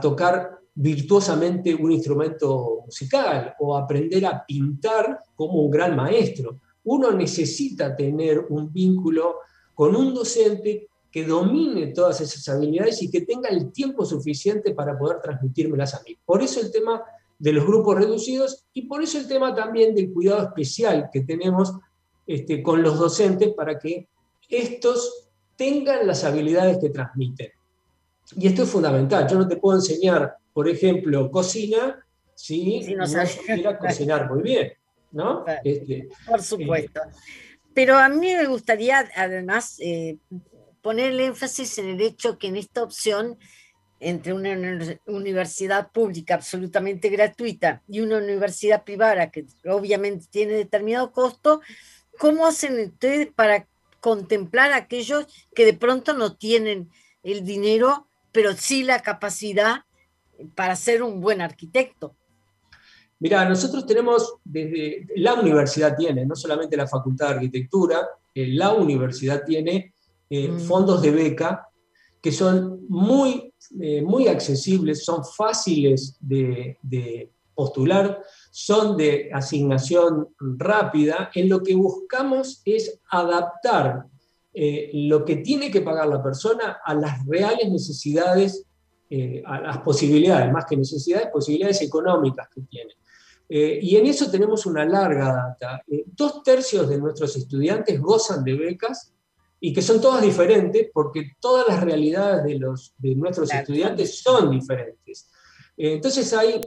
tocar 0.01 0.57
virtuosamente 0.73 1.75
un 1.75 1.91
instrumento 1.91 2.81
musical 2.85 3.53
o 3.59 3.77
aprender 3.77 4.25
a 4.25 4.43
pintar 4.43 5.19
como 5.35 5.62
un 5.62 5.69
gran 5.69 5.95
maestro. 5.95 6.62
Uno 6.85 7.12
necesita 7.12 7.95
tener 7.95 8.39
un 8.50 8.73
vínculo 8.73 9.35
con 9.75 9.95
un 9.95 10.15
docente 10.15 10.88
que 11.12 11.25
domine 11.25 11.88
todas 11.88 12.21
esas 12.21 12.47
habilidades 12.50 13.03
y 13.03 13.12
que 13.12 13.21
tenga 13.21 13.50
el 13.50 13.71
tiempo 13.71 14.03
suficiente 14.03 14.73
para 14.73 14.97
poder 14.97 15.21
transmitírmelas 15.21 15.93
a 15.93 16.01
mí. 16.07 16.17
Por 16.25 16.41
eso 16.41 16.59
el 16.59 16.71
tema 16.71 17.03
de 17.43 17.51
los 17.51 17.65
grupos 17.65 17.97
reducidos 17.97 18.67
y 18.71 18.83
por 18.83 19.03
eso 19.03 19.17
el 19.17 19.27
tema 19.27 19.53
también 19.53 19.93
del 19.93 20.13
cuidado 20.13 20.43
especial 20.43 21.09
que 21.12 21.23
tenemos 21.23 21.73
este, 22.25 22.63
con 22.63 22.81
los 22.81 22.97
docentes 22.97 23.53
para 23.53 23.77
que 23.77 24.07
estos 24.47 25.27
tengan 25.57 26.07
las 26.07 26.23
habilidades 26.23 26.77
que 26.77 26.89
transmiten. 26.89 27.51
Y 28.38 28.47
esto 28.47 28.63
es 28.63 28.69
fundamental. 28.69 29.27
Yo 29.27 29.38
no 29.38 29.45
te 29.45 29.57
puedo 29.57 29.77
enseñar, 29.77 30.38
por 30.53 30.69
ejemplo, 30.69 31.29
cocina 31.29 32.07
si, 32.33 32.79
no, 32.95 33.05
no 33.05 33.77
cocinar 33.79 34.31
muy 34.31 34.41
bien. 34.41 34.71
¿no? 35.12 35.43
Este, 35.65 36.07
por 36.25 36.41
supuesto. 36.41 37.01
Pero 37.73 37.97
a 37.97 38.07
mí 38.07 38.33
me 38.33 38.45
gustaría 38.45 39.05
además 39.17 39.81
eh, 39.81 40.15
poner 40.81 41.12
el 41.12 41.19
énfasis 41.19 41.77
en 41.77 41.89
el 41.89 42.00
hecho 42.00 42.38
que 42.38 42.47
en 42.47 42.55
esta 42.55 42.83
opción 42.83 43.38
entre 44.03 44.33
una 44.33 44.55
universidad 45.05 45.91
pública 45.91 46.36
absolutamente 46.36 47.10
gratuita 47.10 47.81
y 47.88 48.01
una 48.01 48.17
universidad 48.17 48.83
privada 48.83 49.31
que 49.31 49.45
obviamente 49.65 50.25
tiene 50.29 50.53
determinado 50.53 51.12
costo, 51.12 51.62
¿cómo 52.19 52.45
hacen 52.45 52.79
ustedes 52.79 53.31
para 53.33 53.67
contemplar 54.00 54.74
a 54.74 54.77
aquellos 54.77 55.25
que 55.55 55.65
de 55.65 55.74
pronto 55.74 56.13
no 56.13 56.36
tienen 56.36 56.89
el 57.24 57.45
dinero, 57.45 58.07
pero 58.31 58.53
sí 58.53 58.83
la 58.83 59.00
capacidad 59.00 59.86
para 60.55 60.75
ser 60.75 61.03
un 61.03 61.22
buen 61.22 61.41
arquitecto? 61.41 62.15
Mira, 63.19 63.48
nosotros 63.48 63.86
tenemos, 63.86 64.36
desde 64.43 65.07
la 65.15 65.36
universidad 65.36 65.95
tiene, 65.95 66.25
no 66.25 66.36
solamente 66.36 66.75
la 66.75 66.88
Facultad 66.88 67.29
de 67.29 67.33
Arquitectura, 67.36 68.01
eh, 68.36 68.48
la 68.48 68.74
universidad 68.74 69.45
tiene 69.45 69.93
eh, 70.29 70.50
mm. 70.50 70.60
fondos 70.60 71.01
de 71.01 71.12
beca 71.12 71.69
que 72.24 72.32
son 72.32 72.86
muy, 72.88 73.53
eh, 73.82 74.01
muy 74.01 74.30
accesibles, 74.30 75.03
son 75.03 75.25
fáciles 75.25 76.18
de, 76.22 76.80
postular, 77.53 78.24
son 78.50 78.96
de 78.96 79.30
asignación 79.32 80.30
rápida, 80.39 81.32
en 81.36 81.50
lo 81.50 81.62
que 81.62 81.75
buscamos 81.75 82.62
es 82.63 82.98
adaptar 83.12 84.06
eh, 84.53 84.89
lo 84.94 85.25
que 85.25 85.36
tiene 85.38 85.70
que 85.70 85.82
pagar 85.82 86.08
la 86.08 86.24
persona 86.24 86.80
a 86.84 86.96
las 86.96 87.25
reales 87.27 87.70
necesidades, 87.70 88.65
eh, 89.10 89.44
a 89.46 89.60
las 89.60 89.77
posibilidades, 89.80 90.50
más 90.50 90.65
que 90.65 90.77
necesidades, 90.77 91.27
posibilidades 91.27 91.82
económicas 91.82 92.48
que 92.56 92.62
tiene. 92.62 92.94
Y 93.50 93.98
en 93.98 94.08
eso 94.08 94.32
tenemos 94.32 94.65
una 94.65 94.84
larga 94.84 95.32
data. 95.32 95.84
dos 96.08 96.42
tercios 96.42 96.89
de 96.89 96.98
nuestros 96.98 97.36
estudiantes 97.36 98.01
gozan 98.01 98.44
de 98.44 98.56
becas 98.56 99.12
y 99.65 99.72
que 99.72 99.82
son 99.82 100.01
todas 100.01 100.22
diferentes 100.22 100.89
porque 100.93 101.32
todas 101.39 101.65
las 101.70 101.82
realidades 101.82 102.43
de, 102.43 102.60
los, 102.60 102.93
de 102.98 103.15
nuestros 103.15 103.50
estudiantes 103.53 104.22
son 104.22 104.51
diferentes. 104.51 105.32
entonces 105.77 106.34
hay, 106.34 106.60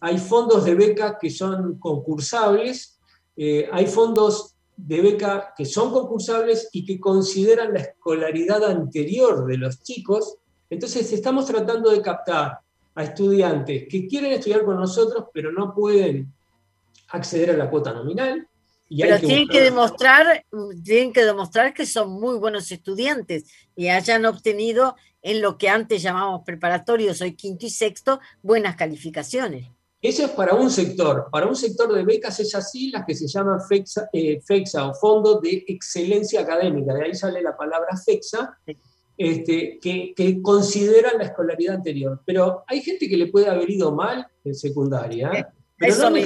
hay 0.00 0.16
fondos 0.18 0.64
de 0.64 0.76
beca 0.76 1.18
que 1.18 1.28
son 1.28 1.76
concursables, 1.80 3.00
hay 3.36 3.86
fondos 3.88 4.54
de 4.76 5.00
beca 5.00 5.54
que 5.56 5.64
son 5.64 5.92
concursables 5.92 6.68
y 6.70 6.86
que 6.86 7.00
consideran 7.00 7.74
la 7.74 7.80
escolaridad 7.80 8.62
anterior 8.62 9.44
de 9.44 9.58
los 9.58 9.82
chicos. 9.82 10.36
Entonces 10.70 11.12
estamos 11.12 11.46
tratando 11.46 11.90
de 11.90 12.00
captar 12.00 12.60
a 12.94 13.02
estudiantes 13.02 13.88
que 13.90 14.06
quieren 14.06 14.30
estudiar 14.30 14.64
con 14.64 14.76
nosotros, 14.76 15.24
pero 15.34 15.50
no 15.50 15.74
pueden 15.74 16.32
acceder 17.08 17.50
a 17.50 17.56
la 17.56 17.68
cuota 17.68 17.92
nominal. 17.92 18.46
Y 18.88 19.02
pero 19.02 19.18
tienen 19.18 19.48
que 19.48 19.60
demostrar, 19.60 20.44
tienen 20.84 21.12
que 21.12 21.24
demostrar 21.24 21.74
que 21.74 21.86
son 21.86 22.10
muy 22.10 22.38
buenos 22.38 22.70
estudiantes 22.70 23.44
y 23.74 23.88
hayan 23.88 24.24
obtenido 24.26 24.94
en 25.22 25.42
lo 25.42 25.58
que 25.58 25.68
antes 25.68 26.02
llamábamos 26.02 26.42
preparatorios, 26.44 27.20
hoy 27.20 27.34
quinto 27.34 27.66
y 27.66 27.70
sexto, 27.70 28.20
buenas 28.42 28.76
calificaciones. 28.76 29.66
Eso 30.00 30.24
es 30.26 30.30
para 30.30 30.54
un 30.54 30.70
sector. 30.70 31.28
Para 31.32 31.46
un 31.46 31.56
sector 31.56 31.92
de 31.92 32.04
becas 32.04 32.38
es 32.38 32.54
así, 32.54 32.90
las 32.90 33.04
que 33.04 33.14
se 33.14 33.26
llaman 33.26 33.58
FEXA, 33.60 34.08
eh, 34.12 34.40
o 34.80 34.94
Fondo 34.94 35.40
de 35.40 35.64
Excelencia 35.66 36.42
Académica, 36.42 36.94
de 36.94 37.06
ahí 37.06 37.14
sale 37.14 37.42
la 37.42 37.56
palabra 37.56 37.96
FEXA, 37.96 38.56
este, 39.18 39.80
que, 39.80 40.40
consideran 40.42 41.18
la 41.18 41.24
escolaridad 41.24 41.76
anterior. 41.76 42.20
Pero 42.24 42.62
hay 42.68 42.82
gente 42.82 43.08
que 43.08 43.16
le 43.16 43.26
puede 43.26 43.48
haber 43.48 43.68
ido 43.68 43.92
mal 43.92 44.28
en 44.44 44.54
secundaria, 44.54 45.52
pero, 45.76 46.10
no 46.10 46.16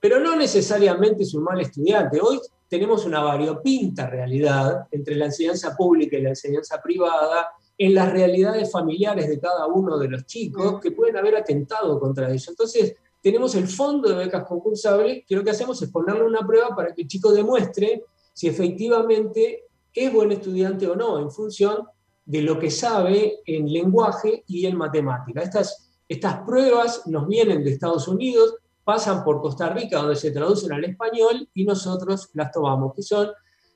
pero 0.00 0.20
no 0.20 0.36
necesariamente 0.36 1.22
es 1.24 1.34
un 1.34 1.44
mal 1.44 1.60
estudiante. 1.60 2.20
Hoy 2.20 2.40
tenemos 2.68 3.04
una 3.04 3.20
variopinta 3.20 4.08
realidad 4.08 4.86
entre 4.90 5.16
la 5.16 5.26
enseñanza 5.26 5.76
pública 5.76 6.16
y 6.16 6.22
la 6.22 6.30
enseñanza 6.30 6.80
privada, 6.82 7.48
en 7.80 7.94
las 7.94 8.10
realidades 8.10 8.70
familiares 8.72 9.28
de 9.28 9.38
cada 9.38 9.66
uno 9.66 9.98
de 9.98 10.08
los 10.08 10.26
chicos 10.26 10.80
que 10.80 10.90
pueden 10.90 11.16
haber 11.16 11.36
atentado 11.36 11.98
contra 12.00 12.28
eso. 12.32 12.50
Entonces, 12.50 12.96
tenemos 13.22 13.54
el 13.54 13.68
fondo 13.68 14.08
de 14.08 14.16
becas 14.16 14.44
concursables, 14.44 15.24
que 15.26 15.36
lo 15.36 15.44
que 15.44 15.50
hacemos 15.50 15.80
es 15.80 15.90
ponerle 15.90 16.24
una 16.24 16.46
prueba 16.46 16.74
para 16.74 16.92
que 16.92 17.02
el 17.02 17.08
chico 17.08 17.32
demuestre 17.32 18.04
si 18.32 18.48
efectivamente 18.48 19.64
es 19.92 20.12
buen 20.12 20.32
estudiante 20.32 20.86
o 20.86 20.94
no, 20.94 21.18
en 21.18 21.30
función 21.30 21.86
de 22.24 22.42
lo 22.42 22.58
que 22.58 22.70
sabe 22.70 23.40
en 23.46 23.72
lenguaje 23.72 24.44
y 24.46 24.66
en 24.66 24.76
matemática. 24.76 25.42
Estas, 25.42 25.90
estas 26.08 26.40
pruebas 26.40 27.06
nos 27.06 27.26
vienen 27.26 27.64
de 27.64 27.70
Estados 27.70 28.06
Unidos, 28.06 28.56
pasan 28.88 29.22
por 29.22 29.42
Costa 29.42 29.68
Rica, 29.68 29.98
donde 29.98 30.16
se 30.16 30.30
traducen 30.30 30.72
al 30.72 30.82
español, 30.82 31.46
y 31.52 31.66
nosotros 31.66 32.30
las 32.32 32.50
tomamos, 32.50 32.94
que 32.94 33.02
son 33.02 33.28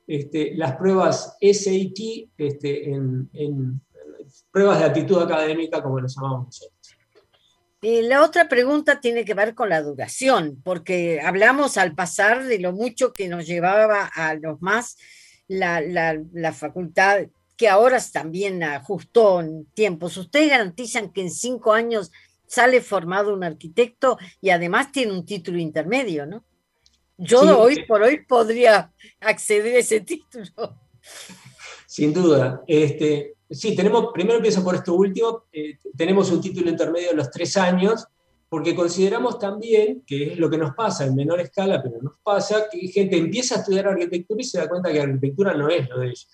este, 0.06 0.54
las 0.56 0.74
pruebas 0.76 1.36
SAT 1.38 2.30
este, 2.38 2.90
en, 2.90 3.78
pruebas 4.50 4.78
de 4.78 4.86
actitud 4.86 5.20
académica, 5.20 5.82
como 5.82 6.00
lo 6.00 6.08
llamamos 6.08 6.46
nosotros. 6.46 6.96
Y 7.82 8.00
la 8.00 8.24
otra 8.24 8.48
pregunta 8.48 9.02
tiene 9.02 9.26
que 9.26 9.34
ver 9.34 9.54
con 9.54 9.68
la 9.68 9.82
duración, 9.82 10.62
porque 10.64 11.20
hablamos 11.20 11.76
al 11.76 11.94
pasar 11.94 12.44
de 12.44 12.58
lo 12.58 12.72
mucho 12.72 13.12
que 13.12 13.28
nos 13.28 13.46
llevaba 13.46 14.06
a 14.06 14.32
los 14.36 14.62
más 14.62 14.96
la, 15.46 15.82
la 15.82 16.52
facultad, 16.54 17.26
que 17.58 17.68
ahora 17.68 17.98
también 18.10 18.62
ajustó 18.62 19.42
en 19.42 19.66
tiempos. 19.74 20.16
Ustedes 20.16 20.48
garantizan 20.48 21.12
que 21.12 21.20
en 21.20 21.30
cinco 21.30 21.74
años 21.74 22.10
sale 22.52 22.82
formado 22.82 23.32
un 23.32 23.44
arquitecto 23.44 24.18
y 24.42 24.50
además 24.50 24.92
tiene 24.92 25.12
un 25.12 25.24
título 25.24 25.58
intermedio, 25.58 26.26
¿no? 26.26 26.44
Yo 27.16 27.58
hoy 27.58 27.84
por 27.86 28.02
hoy 28.02 28.26
podría 28.26 28.92
acceder 29.20 29.76
a 29.76 29.78
ese 29.78 30.00
título. 30.00 30.76
Sin 31.86 32.12
duda. 32.12 32.62
Este, 32.66 33.36
sí, 33.48 33.74
tenemos, 33.74 34.08
primero 34.12 34.36
empiezo 34.36 34.62
por 34.62 34.74
esto 34.74 34.92
último, 34.92 35.44
eh, 35.50 35.78
tenemos 35.96 36.30
un 36.30 36.42
título 36.42 36.68
intermedio 36.68 37.10
de 37.10 37.16
los 37.16 37.30
tres 37.30 37.56
años, 37.56 38.06
porque 38.50 38.74
consideramos 38.74 39.38
también, 39.38 40.02
que 40.06 40.32
es 40.32 40.38
lo 40.38 40.50
que 40.50 40.58
nos 40.58 40.74
pasa 40.74 41.06
en 41.06 41.14
menor 41.14 41.40
escala, 41.40 41.82
pero 41.82 42.02
nos 42.02 42.18
pasa, 42.22 42.66
que 42.70 42.86
gente 42.88 43.16
empieza 43.16 43.54
a 43.54 43.58
estudiar 43.60 43.88
arquitectura 43.88 44.42
y 44.42 44.44
se 44.44 44.58
da 44.58 44.68
cuenta 44.68 44.92
que 44.92 45.00
arquitectura 45.00 45.54
no 45.54 45.70
es 45.70 45.88
lo 45.88 46.00
de 46.00 46.06
ellos. 46.08 46.28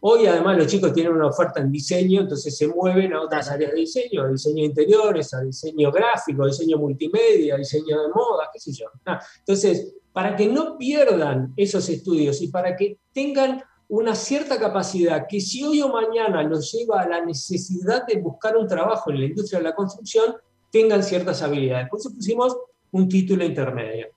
Hoy 0.00 0.26
además 0.26 0.56
los 0.56 0.66
chicos 0.68 0.92
tienen 0.92 1.12
una 1.12 1.26
oferta 1.26 1.60
en 1.60 1.72
diseño, 1.72 2.20
entonces 2.20 2.56
se 2.56 2.68
mueven 2.68 3.12
a 3.14 3.22
otras 3.22 3.50
áreas 3.50 3.72
de 3.72 3.78
diseño, 3.78 4.22
a 4.22 4.28
diseño 4.28 4.56
de 4.56 4.68
interiores, 4.68 5.34
a 5.34 5.40
diseño 5.40 5.90
gráfico, 5.90 6.44
a 6.44 6.46
diseño 6.46 6.78
multimedia, 6.78 7.54
a 7.54 7.58
diseño 7.58 8.02
de 8.02 8.08
moda, 8.08 8.48
qué 8.52 8.60
sé 8.60 8.72
yo. 8.72 8.86
Ah, 9.06 9.20
entonces, 9.40 9.94
para 10.12 10.36
que 10.36 10.46
no 10.46 10.78
pierdan 10.78 11.52
esos 11.56 11.88
estudios 11.88 12.40
y 12.42 12.48
para 12.48 12.76
que 12.76 12.98
tengan 13.12 13.62
una 13.88 14.14
cierta 14.14 14.58
capacidad 14.58 15.26
que 15.28 15.40
si 15.40 15.64
hoy 15.64 15.80
o 15.80 15.88
mañana 15.88 16.42
los 16.42 16.72
lleva 16.72 17.00
a 17.00 17.08
la 17.08 17.24
necesidad 17.24 18.06
de 18.06 18.20
buscar 18.20 18.56
un 18.56 18.68
trabajo 18.68 19.10
en 19.10 19.20
la 19.20 19.26
industria 19.26 19.58
de 19.58 19.64
la 19.64 19.74
construcción, 19.74 20.36
tengan 20.70 21.02
ciertas 21.02 21.42
habilidades. 21.42 21.88
Por 21.88 21.98
eso 21.98 22.14
pusimos 22.14 22.56
un 22.92 23.08
título 23.08 23.44
intermedio. 23.44 24.08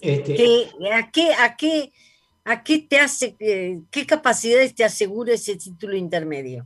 Este, 0.00 0.34
¿A, 0.92 1.10
qué, 1.10 1.32
a, 1.32 1.56
qué, 1.56 1.92
¿A 2.48 2.62
qué 2.62 2.86
te 2.88 3.00
hace, 3.00 3.34
eh, 3.40 3.80
qué 3.90 4.06
capacidades 4.06 4.72
te 4.72 4.84
asegura 4.84 5.34
ese 5.34 5.56
título 5.56 5.96
intermedio? 5.96 6.64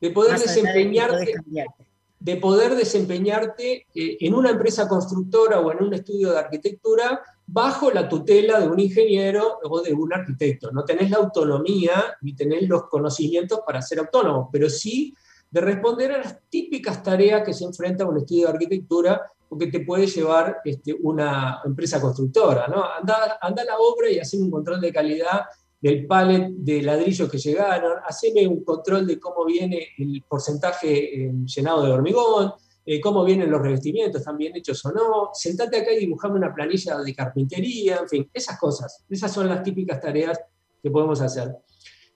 De 0.00 0.10
poder 0.10 0.38
desempeñarte, 0.38 1.34
de 2.20 2.36
poder 2.36 2.76
desempeñarte 2.76 3.86
eh, 3.92 4.18
en 4.20 4.34
una 4.34 4.50
empresa 4.50 4.86
constructora 4.86 5.58
o 5.58 5.72
en 5.72 5.82
un 5.82 5.94
estudio 5.94 6.30
de 6.30 6.38
arquitectura 6.38 7.20
bajo 7.44 7.90
la 7.90 8.08
tutela 8.08 8.60
de 8.60 8.68
un 8.68 8.78
ingeniero 8.78 9.58
o 9.64 9.82
de 9.82 9.92
un 9.92 10.14
arquitecto. 10.14 10.70
No 10.70 10.84
tenés 10.84 11.10
la 11.10 11.16
autonomía 11.16 12.16
ni 12.20 12.36
tenés 12.36 12.68
los 12.68 12.84
conocimientos 12.84 13.62
para 13.66 13.82
ser 13.82 13.98
autónomo, 13.98 14.48
pero 14.52 14.70
sí 14.70 15.12
de 15.50 15.60
responder 15.60 16.12
a 16.12 16.18
las 16.18 16.38
típicas 16.48 17.02
tareas 17.02 17.42
que 17.44 17.52
se 17.52 17.64
enfrenta 17.64 18.06
un 18.06 18.18
estudio 18.18 18.46
de 18.46 18.52
arquitectura 18.52 19.22
o 19.48 19.58
que 19.58 19.68
te 19.68 19.80
puede 19.80 20.06
llevar 20.06 20.58
este, 20.64 20.94
una 21.02 21.60
empresa 21.64 22.00
constructora. 22.00 22.66
¿no? 22.68 22.84
Anda, 22.84 23.38
anda 23.40 23.62
a 23.62 23.66
la 23.66 23.78
obra 23.78 24.10
y 24.10 24.18
hacer 24.18 24.40
un 24.40 24.50
control 24.50 24.80
de 24.80 24.92
calidad 24.92 25.42
del 25.80 26.06
palet 26.06 26.48
de 26.50 26.82
ladrillos 26.82 27.30
que 27.30 27.38
llegaron, 27.38 27.98
haceme 28.04 28.46
un 28.46 28.64
control 28.64 29.06
de 29.06 29.20
cómo 29.20 29.44
viene 29.44 29.88
el 29.98 30.24
porcentaje 30.28 31.26
eh, 31.26 31.32
llenado 31.44 31.84
de 31.84 31.92
hormigón, 31.92 32.52
eh, 32.84 33.00
cómo 33.00 33.24
vienen 33.24 33.50
los 33.50 33.60
revestimientos, 33.60 34.20
están 34.20 34.36
bien 34.36 34.56
hechos 34.56 34.84
o 34.86 34.92
no, 34.92 35.30
sentate 35.32 35.78
acá 35.78 35.92
y 35.92 35.98
dibujame 35.98 36.36
una 36.36 36.54
planilla 36.54 36.98
de 36.98 37.14
carpintería, 37.14 37.98
en 37.98 38.08
fin, 38.08 38.30
esas 38.32 38.58
cosas. 38.58 39.04
Esas 39.08 39.32
son 39.32 39.48
las 39.48 39.62
típicas 39.62 40.00
tareas 40.00 40.40
que 40.82 40.90
podemos 40.90 41.20
hacer. 41.20 41.54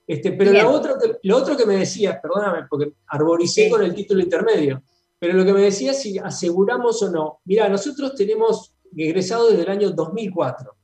Este, 0.07 0.31
pero 0.31 0.51
lo 0.51 0.71
otro, 0.71 0.97
que, 0.97 1.19
lo 1.23 1.37
otro 1.37 1.55
que 1.55 1.65
me 1.65 1.75
decías, 1.75 2.19
perdóname, 2.21 2.67
porque 2.69 2.93
arboricé 3.07 3.69
con 3.69 3.83
el 3.83 3.93
título 3.93 4.21
intermedio, 4.21 4.81
pero 5.21 5.33
lo 5.33 5.45
que 5.45 5.53
me 5.53 5.61
decías 5.61 6.01
si 6.01 6.17
aseguramos 6.17 7.03
o 7.03 7.11
no. 7.11 7.41
Mira, 7.45 7.69
nosotros 7.69 8.15
tenemos 8.15 8.73
egresado 8.97 9.51
desde 9.51 9.61
el 9.61 9.69
año 9.69 9.91
2004. 9.91 10.75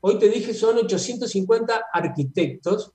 Hoy 0.00 0.18
te 0.18 0.30
dije 0.30 0.54
son 0.54 0.78
850 0.78 1.88
arquitectos 1.92 2.94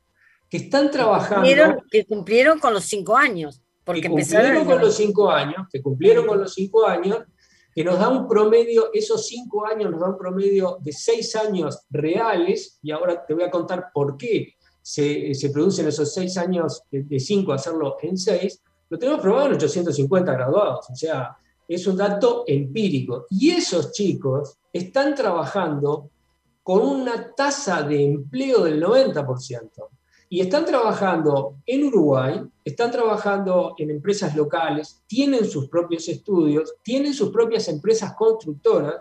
que 0.50 0.58
están 0.58 0.90
trabajando. 0.90 1.84
que 1.92 2.04
cumplieron 2.04 2.58
con 2.58 2.74
los 2.74 2.86
cinco 2.86 3.16
años. 3.16 3.62
Porque 3.84 4.02
que 4.02 4.10
cumplieron 4.10 4.66
con 4.66 4.82
los 4.82 4.96
cinco 4.96 5.30
años, 5.30 5.68
que 5.72 5.84
cumplieron 5.84 6.26
con 6.26 6.40
los 6.40 6.56
cinco 6.56 6.88
años, 6.88 7.20
que 7.76 7.84
nos 7.84 8.00
da 8.00 8.10
un 8.10 8.28
promedio, 8.28 8.90
esos 8.92 9.28
cinco 9.28 9.68
años 9.68 9.92
nos 9.92 10.00
da 10.00 10.10
un 10.10 10.18
promedio 10.18 10.80
de 10.82 10.94
seis 10.94 11.36
años 11.36 11.86
reales, 11.92 12.80
y 12.82 12.90
ahora 12.90 13.24
te 13.24 13.36
voy 13.36 13.44
a 13.44 13.52
contar 13.52 13.92
por 13.94 14.18
qué 14.18 14.56
se, 14.82 15.36
se 15.36 15.52
producen 15.52 15.88
esos 15.88 16.12
seis 16.12 16.38
años 16.38 16.82
de 16.90 17.20
cinco, 17.20 17.54
hacerlo 17.54 17.98
en 18.02 18.18
seis, 18.18 18.64
lo 18.90 18.98
tenemos 18.98 19.22
probado 19.22 19.48
en 19.48 19.54
850 19.54 20.34
graduados, 20.34 20.90
o 20.90 20.96
sea, 20.96 21.38
es 21.68 21.86
un 21.88 21.98
dato 21.98 22.44
empírico. 22.48 23.26
Y 23.30 23.52
esos 23.52 23.92
chicos 23.92 24.58
están 24.72 25.14
trabajando 25.16 26.10
con 26.64 26.82
una 26.82 27.34
tasa 27.34 27.84
de 27.84 28.04
empleo 28.04 28.64
del 28.64 28.82
90%. 28.82 29.70
Y 30.30 30.42
están 30.42 30.66
trabajando 30.66 31.60
en 31.66 31.86
Uruguay, 31.86 32.42
están 32.64 32.92
trabajando 32.92 33.76
en 33.78 33.92
empresas 33.92 34.36
locales, 34.36 35.02
tienen 35.08 35.46
sus 35.46 35.70
propios 35.70 36.10
estudios, 36.10 36.76
tienen 36.84 37.14
sus 37.14 37.30
propias 37.30 37.70
empresas 37.70 38.14
constructoras, 38.14 38.96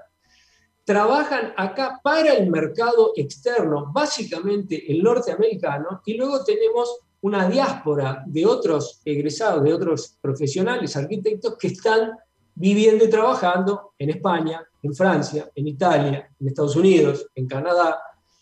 trabajan 0.85 1.53
acá 1.57 2.01
para 2.03 2.35
el 2.35 2.49
mercado 2.49 3.13
externo, 3.17 3.91
básicamente 3.93 4.93
el 4.93 5.03
norteamericano, 5.03 6.01
y 6.07 6.15
luego 6.15 6.45
tenemos 6.45 7.01
una 7.27 7.49
diáspora 7.49 8.23
de 8.25 8.47
otros 8.47 9.01
egresados, 9.05 9.65
de 9.65 9.75
otros 9.75 10.17
profesionales, 10.21 10.97
arquitectos, 10.97 11.57
que 11.59 11.67
están 11.67 12.13
viviendo 12.55 13.05
y 13.05 13.11
trabajando 13.11 13.95
en 13.99 14.11
España, 14.11 14.65
en 14.81 14.95
Francia, 14.95 15.51
en 15.53 15.67
Italia, 15.67 16.31
en 16.39 16.47
Estados 16.47 16.77
Unidos, 16.77 17.27
en 17.35 17.49
Canadá. 17.49 17.99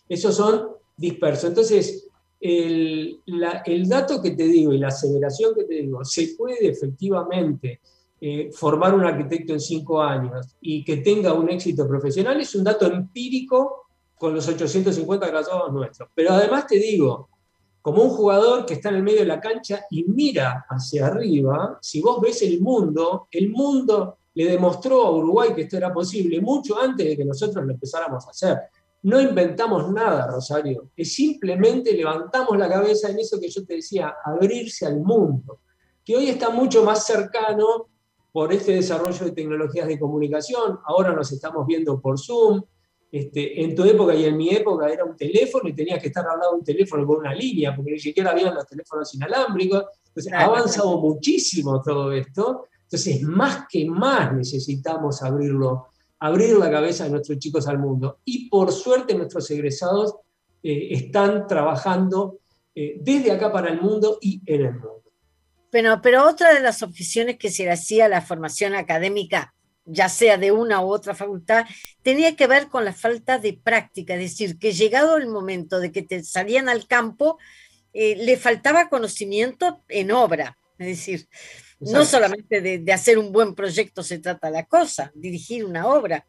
Esos 0.07 0.35
son 0.35 0.69
dispersos. 0.95 1.49
Entonces, 1.49 2.07
el, 2.39 3.21
dato 3.87 4.21
que 4.21 4.31
te 4.31 4.43
digo 4.43 4.71
y 4.71 4.77
la 4.77 4.89
aceleración 4.89 5.55
que 5.55 5.63
te 5.63 5.81
digo, 5.81 6.05
se 6.05 6.35
puede 6.37 6.67
efectivamente 6.67 7.81
eh, 8.21 8.51
formar 8.53 8.93
un 8.93 9.03
arquitecto 9.03 9.53
en 9.53 9.59
cinco 9.59 9.99
años 9.99 10.55
y 10.61 10.83
que 10.83 10.97
tenga 10.97 11.33
un 11.33 11.49
éxito 11.49 11.87
profesional, 11.87 12.39
es 12.39 12.53
un 12.53 12.63
dato 12.63 12.85
empírico 12.85 13.87
con 14.15 14.35
los 14.35 14.47
850 14.47 15.27
graduados 15.27 15.73
nuestros. 15.73 16.07
Pero 16.13 16.33
además 16.33 16.67
te 16.67 16.77
digo, 16.77 17.29
como 17.85 18.01
un 18.01 18.09
jugador 18.09 18.65
que 18.65 18.73
está 18.73 18.89
en 18.89 18.95
el 18.95 19.03
medio 19.03 19.19
de 19.19 19.27
la 19.27 19.39
cancha 19.39 19.85
y 19.91 20.05
mira 20.05 20.65
hacia 20.67 21.05
arriba, 21.05 21.77
si 21.79 22.01
vos 22.01 22.19
ves 22.19 22.41
el 22.41 22.59
mundo, 22.59 23.27
el 23.29 23.51
mundo 23.51 24.17
le 24.33 24.45
demostró 24.49 25.05
a 25.05 25.11
Uruguay 25.11 25.53
que 25.53 25.61
esto 25.61 25.77
era 25.77 25.93
posible 25.93 26.41
mucho 26.41 26.81
antes 26.81 27.05
de 27.05 27.15
que 27.15 27.23
nosotros 27.23 27.63
lo 27.63 27.71
empezáramos 27.71 28.25
a 28.25 28.31
hacer. 28.31 28.57
No 29.03 29.21
inventamos 29.21 29.91
nada, 29.91 30.25
Rosario, 30.25 30.89
es 30.97 31.13
simplemente 31.13 31.93
levantamos 31.93 32.57
la 32.57 32.67
cabeza 32.67 33.11
en 33.11 33.19
eso 33.19 33.39
que 33.39 33.51
yo 33.51 33.63
te 33.63 33.75
decía, 33.75 34.15
abrirse 34.25 34.87
al 34.87 35.01
mundo, 35.01 35.59
que 36.03 36.15
hoy 36.15 36.29
está 36.29 36.49
mucho 36.49 36.83
más 36.83 37.05
cercano 37.05 37.89
por 38.31 38.51
este 38.51 38.71
desarrollo 38.71 39.25
de 39.25 39.31
tecnologías 39.31 39.87
de 39.87 39.99
comunicación, 39.99 40.79
ahora 40.87 41.13
nos 41.13 41.31
estamos 41.31 41.67
viendo 41.67 42.01
por 42.01 42.19
Zoom, 42.19 42.63
este, 43.15 43.63
en 43.63 43.73
tu 43.73 43.85
época 43.85 44.13
y 44.13 44.25
en 44.25 44.35
mi 44.35 44.49
época 44.49 44.89
era 44.89 45.05
un 45.05 45.15
teléfono 45.15 45.69
y 45.69 45.73
tenías 45.73 46.01
que 46.01 46.07
estar 46.07 46.25
hablando 46.25 46.51
de 46.51 46.57
un 46.57 46.65
teléfono 46.65 47.07
con 47.07 47.19
una 47.19 47.33
línea, 47.33 47.73
porque 47.73 47.91
ni 47.91 47.99
siquiera 47.99 48.31
había 48.31 48.51
los 48.51 48.67
teléfonos 48.67 49.15
inalámbricos. 49.15 49.85
Entonces, 50.07 50.33
ha 50.33 50.43
avanzado 50.43 50.99
muchísimo 50.99 51.81
todo 51.81 52.11
esto. 52.11 52.65
Entonces, 52.83 53.21
más 53.21 53.67
que 53.69 53.85
más 53.85 54.33
necesitamos 54.33 55.23
abrirlo, 55.23 55.87
abrir 56.19 56.57
la 56.57 56.69
cabeza 56.69 57.05
de 57.05 57.11
nuestros 57.11 57.39
chicos 57.39 57.69
al 57.69 57.79
mundo. 57.79 58.19
Y 58.25 58.49
por 58.49 58.73
suerte 58.73 59.15
nuestros 59.15 59.49
egresados 59.49 60.15
eh, 60.61 60.89
están 60.91 61.47
trabajando 61.47 62.39
eh, 62.75 62.97
desde 62.99 63.31
acá 63.31 63.49
para 63.49 63.69
el 63.69 63.79
mundo 63.79 64.17
y 64.19 64.41
en 64.45 64.65
el 64.65 64.73
mundo. 64.73 65.03
Pero, 65.71 66.01
pero 66.01 66.27
otra 66.27 66.53
de 66.53 66.59
las 66.59 66.83
objeciones 66.83 67.37
que 67.37 67.49
se 67.49 67.63
le 67.63 67.71
hacía 67.71 68.07
a 68.07 68.09
la 68.09 68.21
formación 68.21 68.75
académica 68.75 69.54
ya 69.85 70.09
sea 70.09 70.37
de 70.37 70.51
una 70.51 70.81
u 70.81 70.91
otra 70.91 71.15
facultad, 71.15 71.65
tenía 72.01 72.35
que 72.35 72.47
ver 72.47 72.67
con 72.67 72.85
la 72.85 72.93
falta 72.93 73.37
de 73.37 73.53
práctica, 73.53 74.15
es 74.15 74.19
decir, 74.19 74.57
que 74.57 74.73
llegado 74.73 75.17
el 75.17 75.27
momento 75.27 75.79
de 75.79 75.91
que 75.91 76.01
te 76.01 76.23
salían 76.23 76.69
al 76.69 76.87
campo, 76.87 77.37
eh, 77.93 78.15
le 78.17 78.37
faltaba 78.37 78.89
conocimiento 78.89 79.83
en 79.87 80.11
obra, 80.11 80.57
es 80.77 80.87
decir, 80.87 81.29
no 81.79 82.05
solamente 82.05 82.61
de, 82.61 82.93
hacer 82.93 83.17
un 83.17 83.31
buen 83.31 83.53
proyecto 83.53 84.01
se 84.03 84.19
trata 84.19 84.49
la 84.49 84.65
cosa, 84.65 85.11
dirigir 85.13 85.63
una 85.65 85.87
obra. 85.87 86.25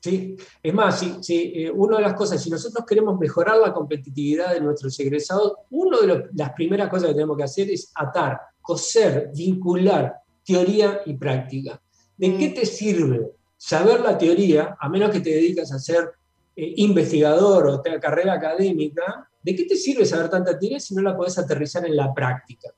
Sí, 0.00 0.36
es 0.62 0.74
más, 0.74 1.02
sí, 1.22 1.52
eh, 1.56 1.70
una 1.70 1.96
de 1.96 2.02
las 2.02 2.14
cosas, 2.14 2.42
si 2.42 2.50
nosotros 2.50 2.84
queremos 2.86 3.18
mejorar 3.18 3.56
la 3.56 3.72
competitividad 3.72 4.52
de 4.52 4.60
nuestros 4.60 4.98
egresados, 5.00 5.54
una 5.70 6.00
de 6.00 6.28
las 6.34 6.52
primeras 6.52 6.90
cosas 6.90 7.08
que 7.08 7.14
tenemos 7.14 7.38
que 7.38 7.44
hacer 7.44 7.70
es 7.70 7.90
atar, 7.94 8.38
coser, 8.60 9.30
vincular 9.34 10.14
teoría 10.44 11.00
y 11.06 11.14
práctica. 11.14 11.80
¿De 12.24 12.38
qué 12.38 12.48
mm. 12.48 12.54
te 12.54 12.64
sirve 12.64 13.32
saber 13.56 14.00
la 14.00 14.16
teoría, 14.16 14.76
a 14.80 14.88
menos 14.88 15.10
que 15.10 15.20
te 15.20 15.30
dedicas 15.30 15.70
a 15.72 15.78
ser 15.78 16.10
eh, 16.56 16.74
investigador 16.76 17.66
o 17.66 17.82
tenga 17.82 18.00
carrera 18.00 18.32
académica? 18.32 19.28
¿De 19.42 19.54
qué 19.54 19.64
te 19.64 19.76
sirve 19.76 20.06
saber 20.06 20.30
tanta 20.30 20.58
teoría 20.58 20.80
si 20.80 20.94
no 20.94 21.02
la 21.02 21.14
podés 21.14 21.38
aterrizar 21.38 21.84
en 21.84 21.96
la 21.96 22.14
práctica? 22.14 22.70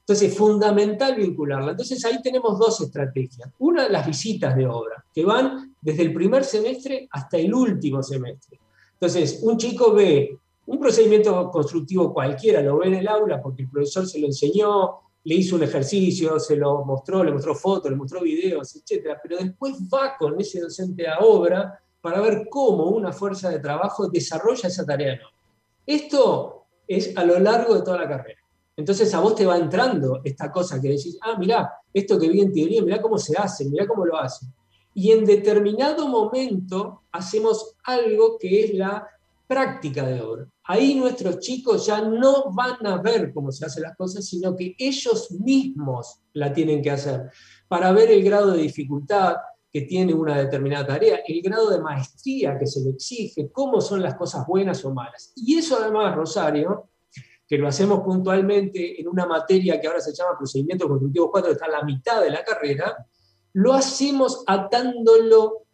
Entonces, 0.00 0.30
es 0.30 0.38
fundamental 0.38 1.14
vincularla. 1.14 1.72
Entonces, 1.72 2.02
ahí 2.06 2.22
tenemos 2.22 2.58
dos 2.58 2.80
estrategias. 2.80 3.50
Una, 3.58 3.84
de 3.84 3.90
las 3.90 4.06
visitas 4.06 4.56
de 4.56 4.66
obra, 4.66 5.04
que 5.12 5.24
van 5.24 5.74
desde 5.80 6.02
el 6.02 6.14
primer 6.14 6.44
semestre 6.44 7.06
hasta 7.10 7.36
el 7.36 7.52
último 7.52 8.02
semestre. 8.02 8.58
Entonces, 8.92 9.40
un 9.42 9.58
chico 9.58 9.92
ve 9.92 10.38
un 10.66 10.80
procedimiento 10.80 11.50
constructivo 11.50 12.14
cualquiera, 12.14 12.62
lo 12.62 12.78
ve 12.78 12.88
en 12.88 12.94
el 12.94 13.08
aula 13.08 13.42
porque 13.42 13.62
el 13.62 13.70
profesor 13.70 14.06
se 14.06 14.18
lo 14.18 14.26
enseñó, 14.26 15.00
le 15.26 15.34
hizo 15.34 15.56
un 15.56 15.64
ejercicio, 15.64 16.38
se 16.38 16.54
lo 16.54 16.84
mostró, 16.84 17.24
le 17.24 17.32
mostró 17.32 17.52
fotos, 17.52 17.90
le 17.90 17.96
mostró 17.96 18.20
videos, 18.20 18.76
etc. 18.76 19.18
Pero 19.20 19.38
después 19.38 19.74
va 19.92 20.16
con 20.16 20.40
ese 20.40 20.60
docente 20.60 21.08
a 21.08 21.18
obra 21.18 21.80
para 22.00 22.20
ver 22.20 22.46
cómo 22.48 22.90
una 22.90 23.12
fuerza 23.12 23.50
de 23.50 23.58
trabajo 23.58 24.08
desarrolla 24.08 24.68
esa 24.68 24.86
tarea. 24.86 25.18
Esto 25.84 26.66
es 26.86 27.16
a 27.16 27.24
lo 27.24 27.40
largo 27.40 27.74
de 27.74 27.82
toda 27.82 27.98
la 27.98 28.08
carrera. 28.08 28.38
Entonces 28.76 29.12
a 29.14 29.18
vos 29.18 29.34
te 29.34 29.44
va 29.44 29.58
entrando 29.58 30.20
esta 30.22 30.52
cosa 30.52 30.80
que 30.80 30.90
decís, 30.90 31.18
ah, 31.20 31.36
mirá, 31.36 31.72
esto 31.92 32.20
que 32.20 32.28
vi 32.28 32.42
en 32.42 32.52
teoría, 32.52 32.80
mirá 32.82 33.02
cómo 33.02 33.18
se 33.18 33.36
hace, 33.36 33.64
mirá 33.64 33.84
cómo 33.84 34.06
lo 34.06 34.16
hacen. 34.16 34.48
Y 34.94 35.10
en 35.10 35.24
determinado 35.24 36.06
momento 36.06 37.02
hacemos 37.10 37.74
algo 37.82 38.38
que 38.38 38.62
es 38.62 38.74
la 38.74 39.08
práctica 39.46 40.06
de 40.06 40.20
obra. 40.20 40.46
Ahí 40.64 40.94
nuestros 40.94 41.38
chicos 41.38 41.86
ya 41.86 42.00
no 42.02 42.52
van 42.52 42.84
a 42.86 42.98
ver 42.98 43.32
cómo 43.32 43.52
se 43.52 43.64
hacen 43.64 43.84
las 43.84 43.96
cosas, 43.96 44.26
sino 44.26 44.56
que 44.56 44.74
ellos 44.78 45.30
mismos 45.32 46.20
la 46.32 46.52
tienen 46.52 46.82
que 46.82 46.90
hacer 46.90 47.30
para 47.68 47.92
ver 47.92 48.10
el 48.10 48.24
grado 48.24 48.52
de 48.52 48.62
dificultad 48.62 49.36
que 49.72 49.82
tiene 49.82 50.14
una 50.14 50.38
determinada 50.38 50.86
tarea, 50.86 51.20
el 51.26 51.42
grado 51.42 51.70
de 51.70 51.80
maestría 51.80 52.58
que 52.58 52.66
se 52.66 52.80
le 52.80 52.90
exige, 52.90 53.50
cómo 53.52 53.80
son 53.80 54.02
las 54.02 54.14
cosas 54.14 54.46
buenas 54.46 54.84
o 54.84 54.92
malas. 54.92 55.32
Y 55.36 55.58
eso 55.58 55.78
además, 55.78 56.14
Rosario, 56.14 56.88
que 57.46 57.58
lo 57.58 57.68
hacemos 57.68 58.00
puntualmente 58.00 59.00
en 59.00 59.06
una 59.06 59.26
materia 59.26 59.80
que 59.80 59.86
ahora 59.86 60.00
se 60.00 60.14
llama 60.14 60.36
Procedimiento 60.36 60.88
Constructivo 60.88 61.30
4, 61.30 61.48
que 61.48 61.52
está 61.52 61.66
a 61.66 61.80
la 61.80 61.84
mitad 61.84 62.22
de 62.22 62.30
la 62.30 62.42
carrera, 62.42 63.06
lo 63.52 63.72
hacemos 63.72 64.42
atándolo 64.46 65.66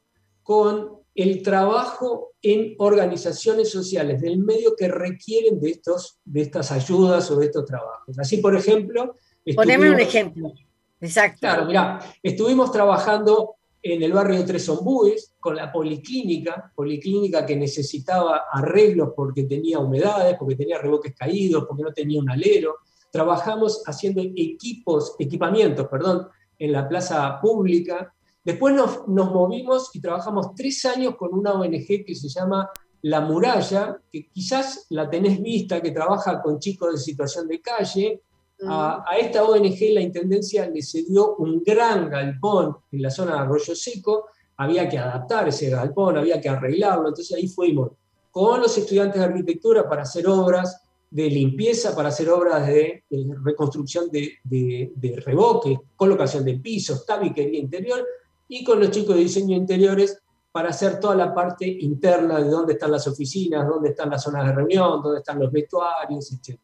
con 0.42 1.01
el 1.14 1.42
trabajo 1.42 2.32
en 2.40 2.74
organizaciones 2.78 3.70
sociales 3.70 4.20
del 4.20 4.38
medio 4.38 4.74
que 4.76 4.88
requieren 4.88 5.60
de, 5.60 5.70
estos, 5.70 6.18
de 6.24 6.42
estas 6.42 6.72
ayudas 6.72 7.30
o 7.30 7.36
de 7.36 7.46
estos 7.46 7.64
trabajos. 7.64 8.18
Así, 8.18 8.38
por 8.38 8.56
ejemplo... 8.56 9.14
Poneme 9.54 9.90
un 9.90 10.00
ejemplo. 10.00 10.52
Exacto. 11.00 11.40
Claro, 11.40 11.66
mira, 11.66 11.98
estuvimos 12.22 12.70
trabajando 12.70 13.56
en 13.82 14.02
el 14.02 14.12
barrio 14.12 14.38
de 14.38 14.44
Tres 14.44 14.68
Ombúes 14.68 15.34
con 15.40 15.56
la 15.56 15.72
policlínica, 15.72 16.72
policlínica 16.74 17.44
que 17.44 17.56
necesitaba 17.56 18.44
arreglos 18.50 19.10
porque 19.14 19.42
tenía 19.42 19.80
humedades, 19.80 20.36
porque 20.38 20.54
tenía 20.54 20.78
reboques 20.78 21.14
caídos, 21.16 21.64
porque 21.66 21.82
no 21.82 21.92
tenía 21.92 22.20
un 22.20 22.30
alero. 22.30 22.76
Trabajamos 23.10 23.82
haciendo 23.84 24.22
equipos, 24.22 25.16
equipamientos, 25.18 25.88
perdón, 25.88 26.28
en 26.58 26.72
la 26.72 26.88
plaza 26.88 27.40
pública, 27.40 28.14
Después 28.44 28.74
nos, 28.74 29.06
movimos 29.06 29.90
y 29.94 30.00
trabajamos 30.00 30.54
tres 30.54 30.84
años 30.84 31.14
con 31.16 31.32
una 31.32 31.52
ONG 31.52 32.04
que 32.04 32.14
se 32.14 32.28
llama 32.28 32.68
La 33.02 33.20
Muralla, 33.20 34.00
que 34.10 34.28
quizás 34.28 34.86
la 34.90 35.08
tenés 35.08 35.40
vista, 35.40 35.80
que 35.80 35.92
trabaja 35.92 36.42
con 36.42 36.58
chicos 36.58 36.92
de 36.92 36.98
situación 36.98 37.46
de 37.46 37.60
calle. 37.60 38.22
A, 38.66 39.04
esta 39.18 39.44
ONG 39.44 39.92
la 39.92 40.00
Intendencia 40.00 40.68
le 40.68 40.82
cedió 40.82 41.36
un 41.36 41.62
gran 41.64 42.08
galpón 42.08 42.76
en 42.90 43.02
la 43.02 43.10
zona 43.10 43.34
de 43.34 43.38
Arroyo 43.40 43.74
Seco, 43.76 44.26
había 44.56 44.88
que 44.88 44.98
adaptar 44.98 45.48
ese 45.48 45.70
galpón, 45.70 46.16
había 46.16 46.40
que 46.40 46.48
arreglarlo, 46.48 47.08
entonces 47.08 47.36
ahí 47.36 47.48
fuimos 47.48 47.92
con 48.30 48.60
los 48.60 48.76
estudiantes 48.78 49.20
de 49.20 49.26
arquitectura 49.26 49.88
para 49.88 50.02
hacer 50.02 50.26
obras 50.26 50.80
de 51.10 51.28
limpieza, 51.28 51.94
para 51.94 52.08
hacer 52.08 52.28
obras 52.30 52.66
de, 52.66 53.04
reconstrucción 53.44 54.08
de, 54.10 54.38
de, 54.44 54.92
de 54.94 55.16
revoques, 55.20 55.78
colocación 55.94 56.44
de 56.44 56.58
pisos, 56.58 57.04
tabiquería 57.04 57.60
interior, 57.60 58.06
y 58.48 58.64
con 58.64 58.80
los 58.80 58.90
chicos 58.90 59.16
de 59.16 59.22
diseño 59.22 59.56
interiores 59.56 60.22
para 60.52 60.68
hacer 60.68 61.00
toda 61.00 61.14
la 61.14 61.34
parte 61.34 61.66
interna 61.66 62.38
de 62.38 62.50
dónde 62.50 62.74
están 62.74 62.92
las 62.92 63.06
oficinas, 63.06 63.66
dónde 63.66 63.90
están 63.90 64.10
las 64.10 64.22
zonas 64.22 64.46
de 64.46 64.52
reunión, 64.52 65.00
dónde 65.02 65.20
están 65.20 65.38
los 65.38 65.50
vestuarios, 65.50 66.30
etc. 66.30 66.60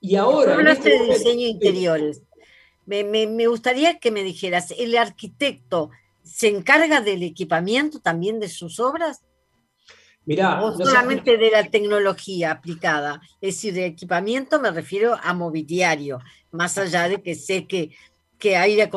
Y 0.00 0.16
ahora... 0.16 0.54
Hablaste 0.54 0.94
este 0.94 1.04
de 1.04 1.12
diseño 1.12 1.46
interiores. 1.46 2.22
Me, 2.86 3.04
me, 3.04 3.46
gustaría 3.46 3.98
que 3.98 4.10
me 4.10 4.22
dijeras, 4.22 4.72
¿el 4.78 4.96
arquitecto 4.96 5.90
se 6.22 6.48
encarga 6.48 7.02
del 7.02 7.22
equipamiento 7.22 8.00
también 8.00 8.40
de 8.40 8.48
sus 8.48 8.80
obras? 8.80 9.22
Mirá, 10.24 10.62
o 10.62 10.74
solamente 10.74 11.36
de 11.36 11.50
la 11.50 11.64
tecnología 11.64 12.50
aplicada. 12.50 13.20
Es 13.42 13.56
decir, 13.56 13.74
de 13.74 13.86
equipamiento 13.86 14.58
me 14.58 14.70
refiero 14.70 15.18
a 15.22 15.34
mobiliario, 15.34 16.18
más 16.50 16.78
allá 16.78 17.08
de 17.08 17.22
que 17.22 17.34
sé 17.34 17.66
que 17.66 17.90
que 18.38 18.56
aire 18.56 18.90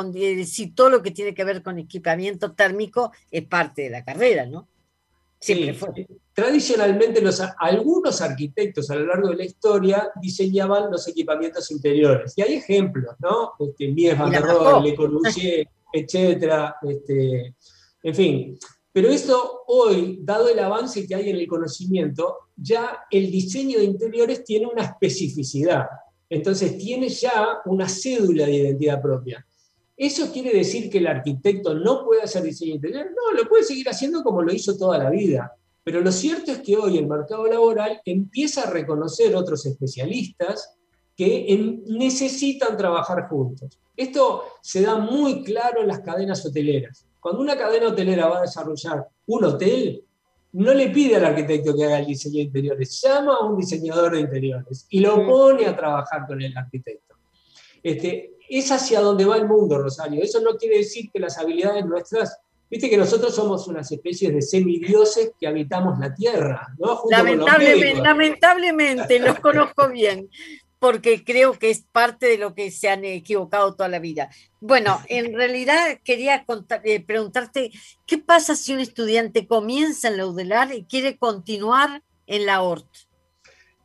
si 0.45 0.71
todo 0.71 0.89
lo 0.89 1.01
que 1.01 1.11
tiene 1.11 1.33
que 1.33 1.43
ver 1.43 1.63
con 1.63 1.79
equipamiento 1.79 2.53
térmico 2.53 3.11
es 3.29 3.43
parte 3.45 3.83
de 3.83 3.89
la 3.89 4.03
carrera, 4.03 4.45
¿no? 4.45 4.67
Siempre 5.39 5.73
fue. 5.73 6.07
Tradicionalmente 6.33 7.19
los, 7.19 7.41
algunos 7.57 8.21
arquitectos 8.21 8.89
a 8.91 8.95
lo 8.95 9.07
largo 9.07 9.29
de 9.29 9.37
la 9.37 9.43
historia 9.43 10.09
diseñaban 10.21 10.91
los 10.91 11.07
equipamientos 11.07 11.71
interiores. 11.71 12.33
Y 12.37 12.43
hay 12.43 12.53
ejemplos, 12.53 13.15
¿no? 13.19 13.53
Este, 13.59 13.87
Mies 13.87 14.17
van 14.17 14.31
der 14.31 14.43
Rohe, 14.43 14.83
Le 14.83 14.95
Corbusier, 14.95 15.67
etcétera. 15.91 16.75
Este, 16.83 17.55
en 18.03 18.15
fin. 18.15 18.59
Pero 18.93 19.09
esto 19.09 19.63
hoy, 19.67 20.19
dado 20.21 20.47
el 20.47 20.59
avance 20.59 21.07
que 21.07 21.15
hay 21.15 21.29
en 21.29 21.37
el 21.37 21.47
conocimiento, 21.47 22.37
ya 22.55 23.05
el 23.09 23.31
diseño 23.31 23.79
de 23.79 23.85
interiores 23.85 24.43
tiene 24.43 24.67
una 24.67 24.83
especificidad. 24.83 25.87
Entonces 26.31 26.77
tiene 26.77 27.09
ya 27.09 27.59
una 27.65 27.89
cédula 27.89 28.45
de 28.45 28.53
identidad 28.53 29.01
propia. 29.01 29.45
¿Eso 29.97 30.31
quiere 30.31 30.57
decir 30.57 30.89
que 30.89 30.99
el 30.99 31.07
arquitecto 31.07 31.73
no 31.75 32.05
puede 32.05 32.21
hacer 32.21 32.41
diseño 32.41 32.75
interior? 32.75 33.07
No, 33.13 33.37
lo 33.37 33.49
puede 33.49 33.63
seguir 33.63 33.89
haciendo 33.89 34.23
como 34.23 34.41
lo 34.41 34.53
hizo 34.53 34.77
toda 34.77 34.97
la 34.97 35.09
vida. 35.09 35.53
Pero 35.83 35.99
lo 35.99 36.09
cierto 36.09 36.53
es 36.53 36.59
que 36.59 36.77
hoy 36.77 36.97
el 36.97 37.05
mercado 37.05 37.47
laboral 37.47 38.01
empieza 38.05 38.63
a 38.63 38.71
reconocer 38.71 39.35
otros 39.35 39.65
especialistas 39.65 40.77
que 41.17 41.81
necesitan 41.87 42.77
trabajar 42.77 43.27
juntos. 43.27 43.77
Esto 43.97 44.43
se 44.61 44.83
da 44.83 44.97
muy 44.97 45.43
claro 45.43 45.81
en 45.81 45.87
las 45.89 45.99
cadenas 45.99 46.45
hoteleras. 46.45 47.05
Cuando 47.19 47.41
una 47.41 47.57
cadena 47.57 47.89
hotelera 47.89 48.27
va 48.27 48.37
a 48.37 48.43
desarrollar 48.43 49.05
un 49.27 49.43
hotel, 49.43 50.05
no 50.53 50.73
le 50.73 50.89
pide 50.89 51.15
al 51.15 51.25
arquitecto 51.25 51.75
que 51.75 51.85
haga 51.85 51.99
el 51.99 52.07
diseño 52.07 52.35
de 52.35 52.41
interiores, 52.41 53.01
llama 53.01 53.37
a 53.37 53.45
un 53.45 53.57
diseñador 53.57 54.13
de 54.13 54.21
interiores 54.21 54.85
y 54.89 54.99
lo 54.99 55.25
pone 55.25 55.65
a 55.65 55.75
trabajar 55.75 56.25
con 56.27 56.41
el 56.41 56.55
arquitecto. 56.57 57.15
Este, 57.81 58.35
es 58.49 58.71
hacia 58.71 58.99
donde 58.99 59.25
va 59.25 59.37
el 59.37 59.47
mundo, 59.47 59.77
Rosario. 59.77 60.21
Eso 60.21 60.41
no 60.41 60.57
quiere 60.57 60.79
decir 60.79 61.09
que 61.11 61.19
las 61.19 61.37
habilidades 61.37 61.85
nuestras, 61.85 62.37
viste 62.69 62.89
que 62.89 62.97
nosotros 62.97 63.33
somos 63.33 63.67
unas 63.67 63.89
especies 63.91 64.33
de 64.33 64.41
semidioses 64.41 65.31
que 65.39 65.47
habitamos 65.47 65.97
la 65.99 66.13
Tierra, 66.13 66.67
¿no? 66.77 67.01
lamentablemente, 67.09 68.01
lamentablemente, 68.01 69.19
los 69.19 69.39
conozco 69.39 69.89
bien 69.89 70.29
porque 70.81 71.23
creo 71.23 71.59
que 71.59 71.69
es 71.69 71.85
parte 71.91 72.25
de 72.25 72.39
lo 72.39 72.55
que 72.55 72.71
se 72.71 72.89
han 72.89 73.05
equivocado 73.05 73.75
toda 73.75 73.87
la 73.87 73.99
vida. 73.99 74.31
Bueno, 74.59 74.99
en 75.09 75.35
realidad 75.35 75.99
quería 76.03 76.43
eh, 76.83 76.99
preguntarte, 77.05 77.71
¿qué 78.07 78.17
pasa 78.17 78.55
si 78.55 78.73
un 78.73 78.79
estudiante 78.79 79.45
comienza 79.45 80.07
en 80.07 80.17
la 80.17 80.25
UDELAR 80.25 80.73
y 80.73 80.85
quiere 80.85 81.17
continuar 81.17 82.01
en 82.25 82.47
la 82.47 82.63
ORT? 82.63 82.87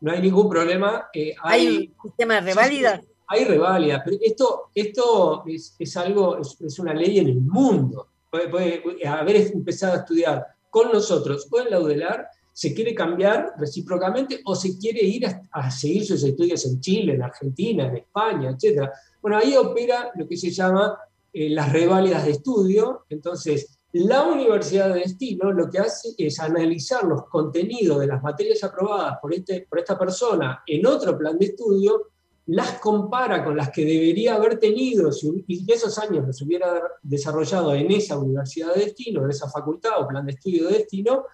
No 0.00 0.10
hay 0.10 0.22
ningún 0.22 0.48
problema. 0.48 1.08
Eh, 1.12 1.34
hay, 1.42 1.92
un 1.98 2.08
sistema 2.08 2.36
de 2.36 2.40
reválida? 2.40 3.02
hay 3.28 3.44
reválida, 3.44 4.02
pero 4.02 4.16
esto, 4.22 4.70
esto 4.74 5.44
es, 5.46 5.96
algo, 5.98 6.38
es, 6.38 6.78
una 6.78 6.94
ley 6.94 7.18
en 7.18 7.28
el 7.28 7.42
mundo. 7.42 8.08
Puede, 8.30 8.82
haber 9.06 9.36
empezado 9.36 9.92
a 9.92 9.96
estudiar 9.98 10.46
con 10.70 10.90
nosotros 10.92 11.46
o 11.50 11.60
en 11.60 11.70
la 11.70 11.78
UDELAR 11.78 12.26
se 12.56 12.72
quiere 12.72 12.94
cambiar 12.94 13.52
recíprocamente 13.58 14.40
o 14.46 14.56
se 14.56 14.78
quiere 14.78 15.04
ir 15.04 15.26
a, 15.26 15.70
seguir 15.70 16.06
sus 16.06 16.24
estudios 16.24 16.64
en 16.64 16.80
Chile, 16.80 17.12
en 17.12 17.22
Argentina, 17.22 17.86
en 17.86 17.98
España, 17.98 18.48
etc. 18.48 18.88
Bueno, 19.20 19.36
ahí 19.36 19.54
opera 19.54 20.10
lo 20.14 20.26
que 20.26 20.38
se 20.38 20.50
llama 20.50 20.98
eh, 21.34 21.50
las 21.50 21.70
reválidas 21.70 22.24
de 22.24 22.30
estudio. 22.30 23.04
Entonces, 23.10 23.78
la 23.92 24.22
universidad 24.22 24.88
de 24.94 25.00
destino 25.00 25.52
lo 25.52 25.68
que 25.68 25.80
hace 25.80 26.14
es 26.16 26.40
analizar 26.40 27.04
los 27.04 27.26
contenidos 27.26 28.00
de 28.00 28.06
las 28.06 28.22
materias 28.22 28.64
aprobadas 28.64 29.18
por, 29.20 29.34
este, 29.34 29.66
por 29.68 29.78
esta 29.78 29.98
persona 29.98 30.62
en 30.66 30.86
otro 30.86 31.18
plan 31.18 31.38
de 31.38 31.44
estudio, 31.44 32.08
las 32.46 32.78
compara 32.78 33.44
con 33.44 33.54
las 33.54 33.68
que 33.68 33.84
debería 33.84 34.36
haber 34.36 34.58
tenido 34.58 35.10
y 35.46 35.70
esos 35.70 35.98
años 35.98 36.26
los 36.26 36.40
hubiera 36.40 36.80
desarrollado 37.02 37.74
en 37.74 37.92
esa 37.92 38.16
universidad 38.16 38.72
de 38.72 38.86
destino, 38.86 39.24
en 39.24 39.30
esa 39.30 39.50
facultad 39.50 40.00
o 40.00 40.08
plan 40.08 40.24
de 40.24 40.32
estudio 40.32 40.68
de 40.68 40.78
destino, 40.78 41.26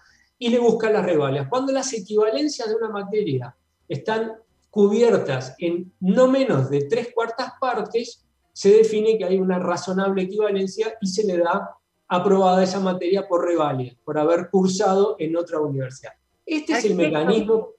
y 0.43 0.49
le 0.49 0.59
busca 0.59 0.89
las 0.89 1.05
revalias. 1.05 1.47
Cuando 1.47 1.71
las 1.71 1.93
equivalencias 1.93 2.67
de 2.67 2.75
una 2.75 2.89
materia 2.89 3.55
están 3.87 4.33
cubiertas 4.69 5.55
en 5.57 5.93
no 6.01 6.27
menos 6.27 6.69
de 6.69 6.81
tres 6.81 7.13
cuartas 7.15 7.53
partes, 7.61 8.25
se 8.51 8.71
define 8.71 9.17
que 9.17 9.23
hay 9.23 9.37
una 9.37 9.57
razonable 9.57 10.23
equivalencia 10.23 10.97
y 10.99 11.07
se 11.07 11.23
le 11.23 11.37
da 11.37 11.77
aprobada 12.09 12.61
esa 12.61 12.81
materia 12.81 13.25
por 13.25 13.45
revalia, 13.45 13.95
por 14.03 14.19
haber 14.19 14.49
cursado 14.49 15.15
en 15.17 15.37
otra 15.37 15.61
universidad. 15.61 16.11
Este 16.45 16.73
es 16.73 16.83
el 16.83 16.95
mecanismo. 16.95 17.69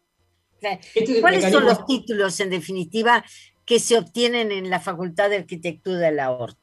Este 0.95 1.21
¿Cuáles 1.21 1.53
son 1.53 1.67
los 1.67 1.85
títulos, 1.85 2.41
en 2.41 2.49
definitiva, 2.49 3.23
que 3.67 3.79
se 3.79 3.99
obtienen 3.99 4.51
en 4.51 4.71
la 4.71 4.81
Facultad 4.81 5.29
de 5.29 5.37
Arquitectura 5.37 5.99
de 5.99 6.13
la 6.13 6.31
ORT? 6.31 6.59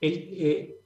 Eh, 0.00 0.78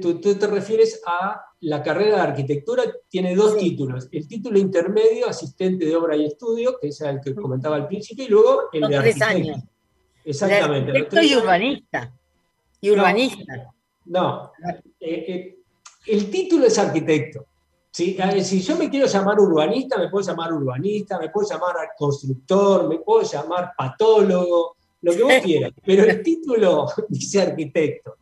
tú, 0.00 0.20
te 0.20 0.46
refieres 0.46 1.02
a 1.06 1.51
la 1.62 1.82
carrera 1.82 2.16
de 2.16 2.22
arquitectura 2.22 2.82
tiene 3.08 3.34
dos 3.34 3.56
títulos. 3.56 4.08
El 4.10 4.26
título 4.26 4.58
intermedio, 4.58 5.28
asistente 5.28 5.84
de 5.84 5.94
obra 5.94 6.16
y 6.16 6.26
estudio, 6.26 6.78
que 6.80 6.88
es 6.88 7.00
el 7.00 7.20
que 7.20 7.34
comentaba 7.34 7.76
al 7.76 7.86
principio, 7.86 8.24
y 8.24 8.28
luego 8.28 8.62
el 8.72 8.88
de 8.88 8.98
tres 8.98 9.22
años. 9.22 9.58
Exactamente. 10.24 10.90
Arquitecto 10.90 11.22
y 11.22 11.34
urbanista. 11.34 12.12
Y 12.80 12.90
urbanista. 12.90 13.72
No. 14.06 14.52
Eh, 14.98 15.24
eh, 15.28 15.58
el 16.06 16.30
título 16.30 16.66
es 16.66 16.78
arquitecto. 16.78 17.46
Si 17.92 18.16
yo 18.62 18.76
me 18.76 18.88
quiero 18.90 19.06
llamar 19.06 19.38
urbanista, 19.38 19.98
me 19.98 20.08
puedo 20.08 20.26
llamar 20.26 20.52
urbanista, 20.52 21.18
me 21.18 21.28
puedo 21.28 21.48
llamar 21.48 21.76
constructor, 21.96 22.88
me 22.88 22.98
puedo 22.98 23.22
llamar 23.22 23.72
patólogo, 23.76 24.76
lo 25.02 25.12
que 25.12 25.22
vos 25.22 25.32
quieras. 25.44 25.72
Pero 25.84 26.04
el 26.04 26.22
título 26.22 26.86
dice 27.08 27.42
arquitecto. 27.42 28.16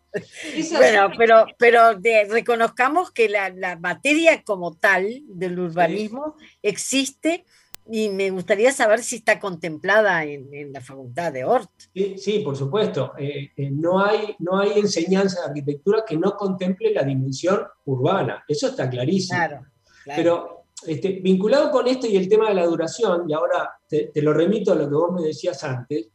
Bueno, 0.73 1.11
pero, 1.16 1.46
pero 1.59 1.92
reconozcamos 2.29 3.11
que 3.11 3.29
la, 3.29 3.79
materia 3.81 4.42
como 4.42 4.75
tal 4.75 5.23
del 5.27 5.59
urbanismo 5.59 6.37
existe 6.62 7.44
y 7.92 8.09
me 8.09 8.31
gustaría 8.31 8.73
saber 8.73 9.03
si 9.03 9.16
está 9.16 9.40
contemplada 9.40 10.25
en, 10.25 10.73
la 10.73 10.81
facultad 10.81 11.33
de 11.33 11.44
Hort. 11.44 11.70
Sí, 12.16 12.40
por 12.44 12.57
supuesto. 12.57 13.12
Eh, 13.18 13.51
eh, 13.57 13.70
no, 13.70 14.05
hay, 14.05 14.37
no 14.38 14.61
hay 14.61 14.79
enseñanza 14.79 15.40
de 15.40 15.49
arquitectura 15.49 16.05
que 16.07 16.16
no 16.16 16.37
contemple 16.37 16.92
la 16.94 17.03
dimensión 17.03 17.62
urbana. 17.87 18.44
Eso 18.46 18.68
está 18.68 18.88
clarísimo. 18.88 19.38
Claro, 19.38 19.66
Pero 20.05 20.64
este, 20.87 21.20
vinculado 21.20 21.70
con 21.70 21.88
esto 21.88 22.07
y 22.07 22.16
el 22.16 22.29
tema 22.29 22.49
de 22.49 22.55
la 22.55 22.66
duración, 22.66 23.29
y 23.29 23.33
ahora 23.33 23.70
te, 23.88 24.11
te 24.14 24.23
lo 24.23 24.33
remito 24.33 24.73
a 24.73 24.77
lo 24.77 24.88
que 24.88 24.94
vos 24.94 25.12
me 25.12 25.23
decías 25.23 25.62
antes, 25.64 26.09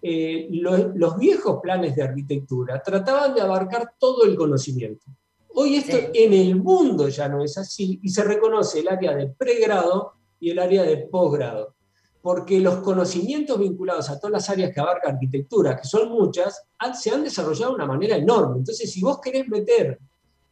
eh, 0.00 0.48
los, 0.52 1.18
viejos 1.18 1.60
planes 1.60 1.96
de 1.96 2.02
arquitectura 2.02 2.80
trataban 2.82 3.34
de 3.34 3.40
abarcar 3.40 3.94
todo 3.98 4.24
el 4.24 4.36
conocimiento. 4.36 5.06
Hoy 5.54 5.76
esto 5.76 5.96
en 6.14 6.32
el 6.32 6.54
mundo 6.54 7.08
ya 7.08 7.28
no 7.28 7.42
es 7.42 7.58
así 7.58 7.98
y 8.02 8.08
se 8.08 8.22
reconoce 8.22 8.78
el 8.78 8.88
área 8.88 9.16
de 9.16 9.26
pregrado 9.28 10.12
y 10.38 10.50
el 10.50 10.60
área 10.60 10.84
de 10.84 10.98
posgrado, 10.98 11.74
porque 12.22 12.60
los 12.60 12.76
conocimientos 12.76 13.58
vinculados 13.58 14.08
a 14.08 14.20
todas 14.20 14.32
las 14.34 14.50
áreas 14.50 14.72
que 14.72 14.78
abarca 14.78 15.08
arquitectura, 15.08 15.76
que 15.76 15.88
son 15.88 16.10
muchas, 16.10 16.62
se 16.94 17.10
han 17.10 17.24
desarrollado 17.24 17.72
de 17.72 17.76
una 17.76 17.86
manera 17.86 18.16
enorme. 18.16 18.58
Entonces, 18.58 18.92
si 18.92 19.00
vos 19.00 19.20
querés 19.20 19.48
meter 19.48 19.98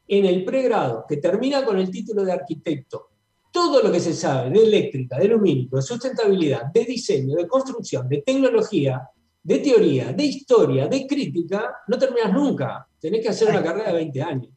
en 0.08 0.24
el 0.24 0.44
pregrado, 0.44 1.04
que 1.08 1.18
termina 1.18 1.64
con 1.64 1.78
el 1.78 1.88
título 1.88 2.24
de 2.24 2.32
arquitecto, 2.32 3.10
todo 3.52 3.80
lo 3.80 3.92
que 3.92 4.00
se 4.00 4.12
sabe 4.12 4.50
de 4.50 4.64
eléctrica, 4.64 5.18
de 5.18 5.28
lumínico, 5.28 5.76
de 5.76 5.82
sustentabilidad, 5.82 6.64
de 6.66 6.84
diseño, 6.84 7.36
de 7.36 7.46
construcción, 7.46 8.08
de 8.08 8.22
tecnología, 8.22 9.08
de 9.46 9.60
teoría, 9.60 10.12
de 10.12 10.24
historia, 10.24 10.88
de 10.88 11.06
crítica, 11.06 11.76
no 11.86 11.96
terminas 11.96 12.32
nunca. 12.32 12.84
Tenés 12.98 13.22
que 13.22 13.28
hacer 13.28 13.48
una 13.48 13.62
carrera 13.62 13.90
de 13.90 13.98
20 13.98 14.22
años. 14.22 14.48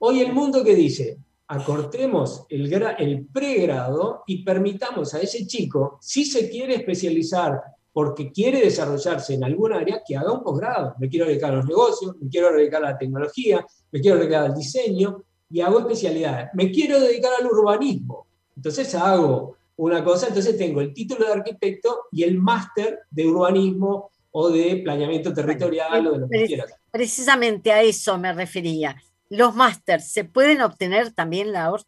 Hoy 0.00 0.18
el 0.20 0.32
mundo 0.32 0.64
que 0.64 0.74
dice, 0.74 1.16
acortemos 1.46 2.44
el, 2.48 2.72
el 2.98 3.26
pregrado 3.26 4.24
y 4.26 4.42
permitamos 4.42 5.14
a 5.14 5.20
ese 5.20 5.46
chico, 5.46 5.96
si 6.00 6.24
se 6.24 6.50
quiere 6.50 6.74
especializar 6.74 7.62
porque 7.92 8.32
quiere 8.32 8.60
desarrollarse 8.60 9.34
en 9.34 9.44
algún 9.44 9.74
área, 9.74 10.02
que 10.04 10.16
haga 10.16 10.32
un 10.32 10.42
posgrado. 10.42 10.96
Me 10.98 11.08
quiero 11.08 11.26
dedicar 11.26 11.52
a 11.52 11.56
los 11.58 11.66
negocios, 11.66 12.16
me 12.20 12.28
quiero 12.28 12.52
dedicar 12.52 12.84
a 12.84 12.90
la 12.90 12.98
tecnología, 12.98 13.64
me 13.92 14.00
quiero 14.00 14.18
dedicar 14.18 14.46
al 14.46 14.54
diseño 14.54 15.22
y 15.50 15.60
hago 15.60 15.78
especialidades. 15.78 16.48
Me 16.54 16.72
quiero 16.72 16.98
dedicar 16.98 17.30
al 17.38 17.46
urbanismo. 17.46 18.26
Entonces 18.56 18.92
hago 18.96 19.56
una 19.76 20.02
cosa, 20.02 20.26
entonces 20.26 20.56
tengo 20.58 20.80
el 20.80 20.92
título 20.92 21.26
de 21.26 21.32
arquitecto 21.32 22.06
y 22.10 22.24
el 22.24 22.38
máster 22.38 23.00
de 23.08 23.26
urbanismo 23.28 24.10
o 24.32 24.50
de 24.50 24.80
planeamiento 24.82 25.32
territorial 25.32 26.06
o 26.06 26.12
de 26.12 26.18
lo 26.18 26.28
que 26.28 26.46
quieras. 26.46 26.74
Precisamente 26.90 27.72
a 27.72 27.82
eso 27.82 28.18
me 28.18 28.32
refería. 28.32 28.96
¿Los 29.28 29.54
másters 29.54 30.10
se 30.10 30.24
pueden 30.24 30.60
obtener 30.62 31.12
también 31.12 31.52
la 31.52 31.70
ORT? 31.70 31.86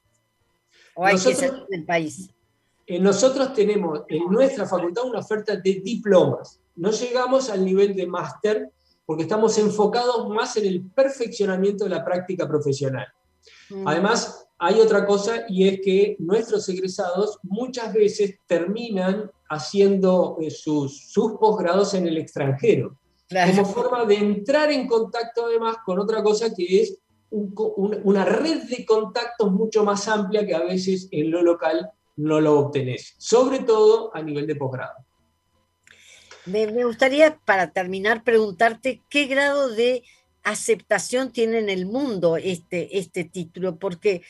¿O 0.94 1.04
hay 1.04 1.16
que 1.16 1.35
ser 1.35 1.52
del 1.68 1.85
país? 1.85 2.30
Eh, 2.87 2.98
nosotros 2.98 3.52
tenemos 3.54 4.02
en 4.09 4.24
nuestra 4.30 4.66
facultad 4.66 5.04
una 5.04 5.18
oferta 5.20 5.57
de 5.57 5.80
diplomas. 5.83 6.61
No 6.76 6.90
llegamos 6.90 7.50
al 7.50 7.64
nivel 7.64 7.94
de 7.94 8.07
máster 8.07 8.70
porque 9.07 9.24
estamos 9.24 9.59
enfocados 9.59 10.28
más 10.28 10.57
en 10.57 10.66
el 10.66 10.83
perfeccionamiento 10.83 11.85
de 11.85 11.90
la 11.90 12.04
práctica 12.04 12.48
profesional. 12.48 13.07
Mm. 13.70 13.88
Además, 13.88 14.46
hay 14.58 14.80
otra 14.80 15.06
cosa 15.06 15.44
y 15.48 15.68
es 15.68 15.80
que 15.80 16.16
nuestros 16.18 16.68
egresados 16.68 17.38
muchas 17.42 17.92
veces 17.92 18.36
terminan 18.46 19.30
haciendo 19.48 20.38
eh, 20.40 20.50
sus, 20.50 21.10
sus 21.10 21.32
posgrados 21.32 21.94
en 21.94 22.06
el 22.06 22.18
extranjero, 22.18 22.98
como 23.28 23.64
forma 23.64 24.04
de 24.04 24.16
entrar 24.16 24.70
en 24.70 24.86
contacto 24.86 25.46
además 25.46 25.76
con 25.84 25.98
otra 25.98 26.22
cosa 26.22 26.54
que 26.54 26.82
es 26.82 26.98
una 27.30 28.24
red 28.24 28.62
de 28.68 28.84
contactos 28.86 29.50
mucho 29.50 29.84
más 29.84 30.06
amplia 30.06 30.46
que 30.46 30.54
a 30.54 30.62
veces 30.62 31.08
en 31.10 31.30
lo 31.32 31.42
local 31.42 31.90
no 32.16 32.40
lo 32.40 32.58
obtenés, 32.60 33.14
sobre 33.18 33.60
todo 33.60 34.14
a 34.14 34.22
nivel 34.22 34.46
de 34.46 34.54
posgrado. 34.54 34.94
Me, 36.46 36.70
me 36.70 36.84
gustaría, 36.84 37.38
para 37.44 37.72
terminar, 37.72 38.22
preguntarte 38.22 39.02
qué 39.08 39.26
grado 39.26 39.70
de 39.70 40.04
aceptación 40.44 41.33
tiene 41.33 41.59
en 41.59 41.68
el 41.68 41.87
mundo 41.87 42.37
este, 42.37 42.98
este 42.98 43.24
título, 43.24 43.76
porque 43.76 44.22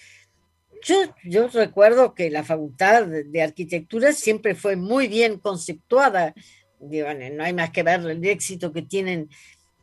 yo, 1.25 1.49
recuerdo 1.49 2.15
que 2.15 2.31
la 2.31 2.45
Facultad 2.45 3.07
de 3.07 3.43
Arquitectura 3.43 4.13
siempre 4.13 4.55
fue 4.55 4.77
muy 4.77 5.09
bien 5.09 5.39
conceptuada. 5.39 6.35
no 6.79 7.45
hay 7.45 7.53
más 7.55 7.71
que 7.71 7.83
ver 7.83 8.01
el 8.01 8.25
éxito 8.25 8.73
que 8.73 8.83
tienen 8.83 9.31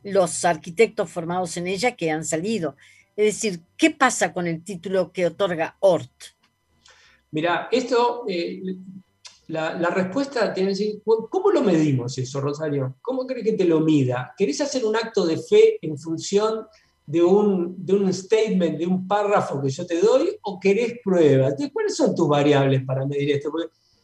los 0.04 0.44
arquitectos 0.44 1.10
formados 1.10 1.56
en 1.56 1.66
ella 1.66 1.96
que 1.96 2.10
han 2.10 2.24
salido. 2.24 2.76
Es 3.16 3.26
decir, 3.26 3.60
¿qué 3.76 3.90
pasa 3.90 4.32
con 4.32 4.46
el 4.46 4.62
título 4.62 5.12
que 5.12 5.26
otorga 5.26 5.76
ORT? 5.80 6.34
Mira, 7.32 7.68
esto, 7.72 8.24
eh, 8.28 8.62
la, 9.48 9.90
respuesta 9.90 10.52
tiene 10.52 10.70
que 10.70 10.78
decir, 10.78 11.02
¿cómo 11.04 11.50
lo 11.50 11.62
medimos 11.62 12.16
eso, 12.16 12.40
Rosario? 12.40 12.96
¿Cómo 13.02 13.26
crees 13.26 13.44
que 13.44 13.52
te 13.52 13.64
lo 13.64 13.80
mida? 13.80 14.34
¿Querés 14.36 14.60
hacer 14.60 14.84
un 14.84 14.96
acto 14.96 15.26
de 15.26 15.38
fe 15.38 15.78
en 15.82 15.98
función 15.98 16.66
de 17.04 17.22
un, 17.22 17.84
de 17.84 17.94
un 17.94 18.12
statement, 18.12 18.78
de 18.78 18.86
un 18.86 19.06
párrafo 19.06 19.60
que 19.60 19.70
yo 19.70 19.84
te 19.86 20.00
doy, 20.00 20.38
o 20.42 20.58
querés 20.60 21.00
pruebas? 21.04 21.54
¿Cuáles 21.72 21.96
son 21.96 22.14
tus 22.14 22.28
variables 22.28 22.84
para 22.84 23.04
medir 23.04 23.32
esto? 23.32 23.52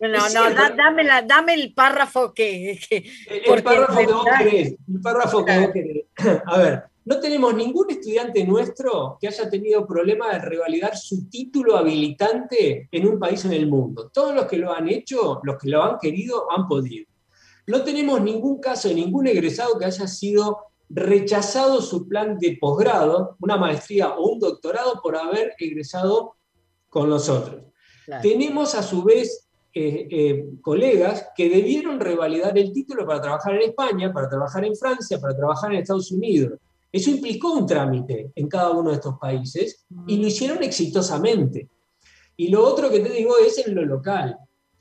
no, 0.01 0.09
no, 0.09 1.27
dame, 1.27 1.55
el 1.55 1.72
párrafo 1.72 2.35
que... 2.35 2.79
el, 2.90 3.62
párrafo 3.62 3.98
que 3.98 4.07
vos 4.07 4.27
querés, 4.38 4.74
el 4.88 5.01
párrafo 5.01 5.44
que 5.44 5.59
vos 5.59 5.70
querés. 5.72 6.05
A 6.46 6.59
ver, 6.59 6.85
no 7.09 7.21
tenemos 7.21 7.55
ningún 7.55 7.90
estudiante 7.90 8.44
nuestro 8.44 9.16
que 9.18 9.29
haya 9.29 9.49
tenido 9.49 9.87
problema 9.87 10.31
de 10.31 10.40
revalidar 10.40 10.94
su 10.94 11.27
título 11.31 11.75
habilitante 11.79 12.87
en 12.92 13.09
un 13.09 13.18
país 13.18 13.42
en 13.47 13.55
el 13.55 13.66
mundo. 13.66 14.11
Todos 14.12 14.35
los 14.35 14.44
que 14.44 14.59
lo 14.59 14.75
han 14.75 14.90
hecho, 14.90 15.40
los 15.42 15.57
que 15.57 15.71
lo 15.71 15.83
han 15.83 15.99
querido, 15.99 16.53
han 16.53 16.68
podido. 16.68 17.07
No 17.66 17.83
tenemos 17.83 18.21
ningún 18.21 18.61
caso 18.61 18.88
de 18.88 18.94
ningún 18.94 19.27
egresado 19.27 19.79
que 19.79 19.87
haya 19.87 20.07
sido 20.07 20.59
rechazado 20.90 21.81
su 21.81 22.07
plan 22.07 22.37
de 22.38 22.59
posgrado, 22.61 23.37
una 23.40 23.57
maestría 23.57 24.11
o 24.11 24.29
un 24.29 24.38
doctorado 24.38 25.01
por 25.03 25.16
haber 25.16 25.55
egresado 25.59 26.37
con 26.90 27.09
nosotros. 27.09 27.64
Tenemos 28.21 28.75
a 28.75 28.83
su 28.83 29.03
vez 29.03 29.49
eh, 29.73 30.09
eh, 30.11 30.44
colegas 30.61 31.29
que 31.35 31.49
debieron 31.49 32.01
revalidar 32.01 32.59
el 32.59 32.71
título 32.71 33.07
para 33.07 33.23
trabajar 33.23 33.55
en 33.55 33.62
España, 33.62 34.12
para 34.12 34.29
trabajar 34.29 34.62
en 34.66 34.77
Francia, 34.77 35.18
para 35.18 35.35
trabajar 35.35 35.73
en 35.73 35.79
Estados 35.79 36.12
Unidos. 36.12 36.59
Eso 36.90 37.11
implicó 37.11 37.53
un 37.53 37.66
trámite 37.66 38.33
en 38.35 38.48
cada 38.48 38.70
uno 38.70 38.90
de 38.90 38.96
estos 38.96 39.18
países 39.18 39.85
y 40.07 40.16
lo 40.16 40.27
hicieron 40.27 40.62
exitosamente. 40.62 41.68
Y 42.37 42.48
lo 42.48 42.64
otro 42.64 42.90
que 42.90 43.01
te 43.01 43.11
digo 43.11 43.35
es 43.38 43.59
en 43.59 43.74
lo 43.74 43.85
local. 43.85 44.38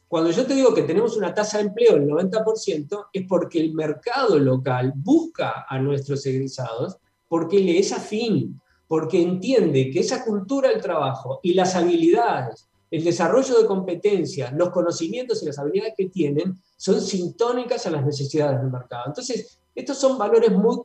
Cuando 0.07 0.31
yo 0.31 0.45
te 0.45 0.53
digo 0.53 0.73
que 0.73 0.83
tenemos 0.83 1.17
una 1.17 1.33
tasa 1.33 1.57
de 1.57 1.65
empleo 1.65 1.95
del 1.95 2.07
90%, 2.07 3.07
es 3.11 3.25
porque 3.27 3.59
el 3.59 3.73
mercado 3.73 4.39
local 4.39 4.93
busca 4.95 5.65
a 5.67 5.79
nuestros 5.79 6.25
egresados 6.25 6.97
porque 7.27 7.59
le 7.59 7.77
es 7.77 7.91
afín, 7.91 8.61
porque 8.87 9.21
entiende 9.21 9.89
que 9.91 9.99
esa 9.99 10.23
cultura 10.23 10.69
del 10.69 10.81
trabajo 10.81 11.41
y 11.43 11.53
las 11.53 11.75
habilidades, 11.75 12.69
el 12.89 13.03
desarrollo 13.03 13.59
de 13.59 13.67
competencias, 13.67 14.53
los 14.53 14.69
conocimientos 14.69 15.43
y 15.43 15.47
las 15.47 15.59
habilidades 15.59 15.95
que 15.97 16.07
tienen 16.07 16.57
son 16.77 17.01
sintónicas 17.01 17.85
a 17.85 17.89
las 17.89 18.05
necesidades 18.05 18.61
del 18.61 18.71
mercado. 18.71 19.03
Entonces, 19.07 19.59
estos 19.75 19.97
son 19.97 20.17
valores 20.17 20.51
muy 20.51 20.77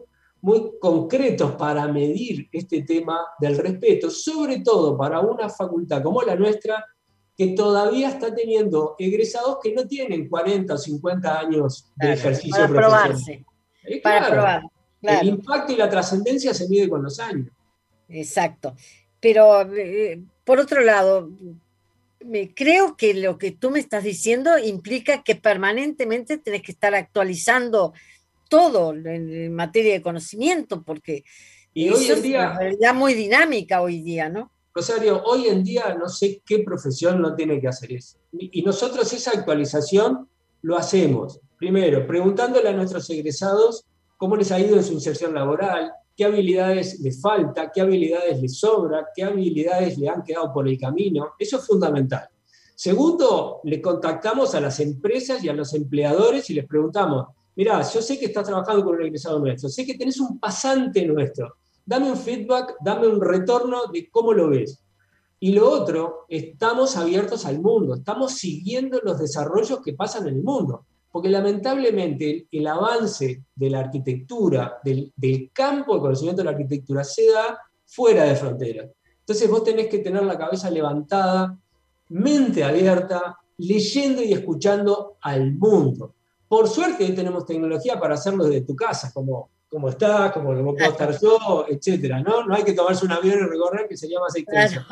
muy 0.43 0.73
concretos 0.81 1.53
para 1.53 1.87
medir 1.87 2.49
este 2.53 2.83
tema 2.83 3.21
del 3.39 3.57
respeto, 3.57 4.11
sobre 4.11 4.61
todo 4.61 4.97
para 4.99 5.21
una 5.21 5.49
facultad 5.49 6.03
como 6.03 6.21
la 6.23 6.35
nuestra, 6.35 6.85
que 7.37 7.49
todavía 7.49 8.11
está 8.11 8.35
teniendo 8.35 8.97
egresados 8.99 9.59
que 9.63 9.73
no 9.73 9.87
tienen 9.87 10.29
40 10.29 10.75
o 10.75 10.79
50 10.79 11.39
años 11.39 11.91
de 11.97 12.13
ejercicio 12.13 12.57
para 12.57 12.69
Probarse, 12.69 13.45
eh, 13.85 14.01
para 14.03 14.29
probar. 14.29 14.63
El 15.01 15.29
impacto 15.29 15.73
y 15.73 15.77
la 15.77 15.89
trascendencia 15.89 16.53
se 16.53 16.69
mide 16.69 16.89
con 16.89 17.03
los 17.03 17.19
años. 17.19 17.49
Exacto. 18.09 18.75
Pero, 19.21 19.63
eh, 19.73 20.21
por 20.45 20.59
otro 20.61 20.81
lado, 20.81 21.31
me, 22.25 22.53
creo 22.53 22.97
que 22.97 23.15
lo 23.15 23.39
que 23.39 23.53
tú 23.53 23.71
me 23.71 23.81
estás 23.81 24.05
diciendo 24.05 24.59
implica 24.59 25.23
que 25.23 25.35
permanentemente 25.35 26.39
tenés 26.39 26.63
que 26.63 26.73
estar 26.73 26.95
actualizando 26.95 27.95
todo 28.53 28.93
en, 28.93 29.55
materia 29.55 29.95
de 29.95 30.03
conocimiento, 30.03 30.83
porque 30.83 31.25
y 31.73 31.89
hoy 31.89 32.05
en 32.05 32.21
día, 32.21 32.45
es 32.45 32.51
una 32.51 32.59
realidad 32.59 32.95
muy 32.95 33.15
dinámica 33.15 33.81
hoy 33.81 34.03
día, 34.03 34.29
¿no? 34.29 34.53
Rosario, 34.75 35.23
hoy 35.25 35.47
en 35.47 35.65
día 35.65 35.97
no 35.99 36.11
sé 36.11 36.43
qué 36.45 36.59
profesión 36.59 37.23
no 37.23 37.35
tiene 37.35 37.59
que 37.59 37.69
hacer 37.69 37.95
eso. 37.95 38.19
Y 38.31 38.61
nosotros 38.61 39.11
esa 39.15 39.31
actualización 39.31 40.29
lo 40.61 40.77
hacemos, 40.77 41.41
primero, 41.57 42.07
preguntándole 42.07 42.69
a 42.69 42.75
nuestros 42.75 43.09
egresados 43.09 43.87
cómo 44.19 44.37
les 44.37 44.53
ha 44.53 44.61
ido 44.61 44.77
en 44.77 44.85
su 44.85 44.93
inserción 44.93 45.33
laboral, 45.33 45.91
qué 46.15 46.27
habilidades 46.27 47.01
les 47.01 47.23
falta, 47.23 47.73
qué 47.73 47.81
habilidades 47.81 48.39
les 48.39 48.59
sobra, 48.59 49.07
qué 49.17 49.23
habilidades 49.23 49.97
le 49.97 50.11
han 50.11 50.23
quedado 50.23 50.53
por 50.53 50.69
el 50.69 50.79
camino. 50.79 51.33
Eso 51.39 51.57
es 51.57 51.67
fundamental. 51.67 52.29
Segundo, 52.75 53.61
le 53.65 53.81
contactamos 53.81 54.55
a 54.55 54.61
las 54.61 54.79
empresas 54.81 55.43
y 55.43 55.49
a 55.49 55.55
los 55.55 55.73
empleadores 55.73 56.51
y 56.51 56.55
les 56.55 56.67
preguntamos, 56.67 57.29
mirá, 57.57 57.83
yo 57.83 58.03
sé 58.03 58.19
que 58.19 58.27
estás 58.27 58.47
trabajando 58.47 58.85
con 58.85 58.97
un 58.97 59.03
egresado 59.03 59.39
nuestro, 59.39 59.69
sé 59.69 59.85
que 59.87 59.95
tenés 59.95 60.21
un 60.21 60.39
pasante 60.39 61.05
nuestro, 61.07 61.57
dame 61.85 62.11
un 62.11 62.17
feedback, 62.17 62.77
dame 62.81 63.07
un 63.07 63.21
retorno 63.21 63.87
de 63.93 64.09
cómo 64.11 64.33
lo 64.33 64.51
ves. 64.51 64.79
Y 65.41 65.53
lo 65.53 65.69
otro, 65.69 66.27
estamos 66.29 66.97
abiertos 66.97 67.45
al 67.47 67.61
mundo, 67.61 67.95
estamos 67.95 68.35
siguiendo 68.35 69.01
los 69.03 69.19
desarrollos 69.19 69.81
que 69.85 69.93
pasan 69.95 70.29
en 70.29 70.37
el 70.37 70.43
mundo, 70.45 70.87
porque 71.11 71.29
lamentablemente 71.29 72.47
el 72.51 72.67
avance 72.67 73.43
de 73.55 73.71
la 73.71 73.81
arquitectura, 73.81 74.79
del, 74.85 75.13
del 75.17 75.51
campo 75.53 75.95
de 75.95 76.01
conocimiento 76.01 76.43
de 76.43 76.45
la 76.45 76.53
arquitectura, 76.53 77.03
se 77.03 77.31
da 77.31 77.59
fuera 77.85 78.25
de 78.25 78.37
fronteras. 78.37 78.91
Entonces 79.19 79.51
vos 79.51 79.65
tenés 79.65 79.89
que 79.89 79.99
tener 79.99 80.23
la 80.23 80.39
cabeza 80.39 80.71
levantada, 80.71 81.59
mente 82.09 82.63
abierta, 82.63 83.37
leyendo 83.59 84.23
y 84.23 84.33
escuchando 84.33 85.17
al 85.21 85.55
mundo. 85.55 86.15
Por 86.53 86.69
suerte 86.69 87.03
hoy 87.03 87.15
tenemos 87.15 87.47
tecnología 87.47 87.99
para 87.99 88.13
hacerlo 88.13 88.45
desde 88.45 88.67
tu 88.67 88.77
casa, 88.77 89.11
como, 89.15 89.49
como 89.71 89.89
estás, 89.89 90.33
como, 90.33 90.55
como 90.55 90.75
puedo 90.75 90.91
estar 90.91 91.19
yo, 91.19 91.65
etcétera, 91.67 92.21
¿no? 92.21 92.45
No 92.45 92.55
hay 92.55 92.63
que 92.63 92.75
tomarse 92.75 93.07
un 93.07 93.13
avión 93.13 93.39
y 93.39 93.49
recorrer, 93.49 93.89
que 93.89 93.97
sería 93.97 94.21
más 94.21 94.37
extenso. 94.37 94.83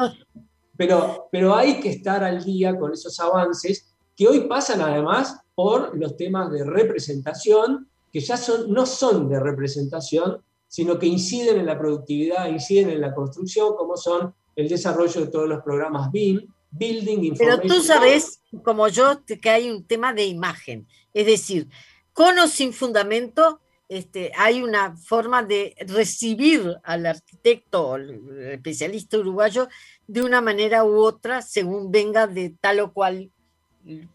Pero, 0.74 1.28
pero 1.30 1.54
hay 1.54 1.78
que 1.78 1.90
estar 1.90 2.24
al 2.24 2.42
día 2.42 2.78
con 2.78 2.94
esos 2.94 3.20
avances 3.20 3.94
que 4.16 4.26
hoy 4.26 4.48
pasan 4.48 4.80
además 4.80 5.38
por 5.54 5.94
los 5.98 6.16
temas 6.16 6.50
de 6.50 6.64
representación, 6.64 7.90
que 8.10 8.20
ya 8.20 8.38
son, 8.38 8.72
no 8.72 8.86
son 8.86 9.28
de 9.28 9.38
representación, 9.38 10.38
sino 10.66 10.98
que 10.98 11.08
inciden 11.08 11.58
en 11.58 11.66
la 11.66 11.78
productividad, 11.78 12.48
inciden 12.48 12.88
en 12.88 13.02
la 13.02 13.14
construcción, 13.14 13.76
como 13.76 13.98
son 13.98 14.32
el 14.56 14.66
desarrollo 14.66 15.20
de 15.20 15.26
todos 15.26 15.46
los 15.46 15.62
programas 15.62 16.10
BIM, 16.10 16.40
Building 16.70 17.34
Pero 17.36 17.60
tú 17.60 17.82
sabes, 17.82 18.42
como 18.62 18.88
yo, 18.88 19.24
que 19.24 19.50
hay 19.50 19.70
un 19.70 19.84
tema 19.84 20.12
de 20.12 20.24
imagen. 20.24 20.86
Es 21.12 21.26
decir, 21.26 21.68
con 22.12 22.38
o 22.38 22.46
sin 22.46 22.72
fundamento, 22.72 23.60
este, 23.88 24.30
hay 24.36 24.62
una 24.62 24.96
forma 24.96 25.42
de 25.42 25.74
recibir 25.80 26.76
al 26.84 27.06
arquitecto 27.06 27.88
o 27.88 27.94
al 27.94 28.20
especialista 28.52 29.18
uruguayo 29.18 29.68
de 30.06 30.22
una 30.22 30.40
manera 30.40 30.84
u 30.84 31.00
otra 31.00 31.42
según 31.42 31.90
venga 31.90 32.28
de 32.28 32.54
tal 32.60 32.80
o 32.80 32.92
cual 32.92 33.30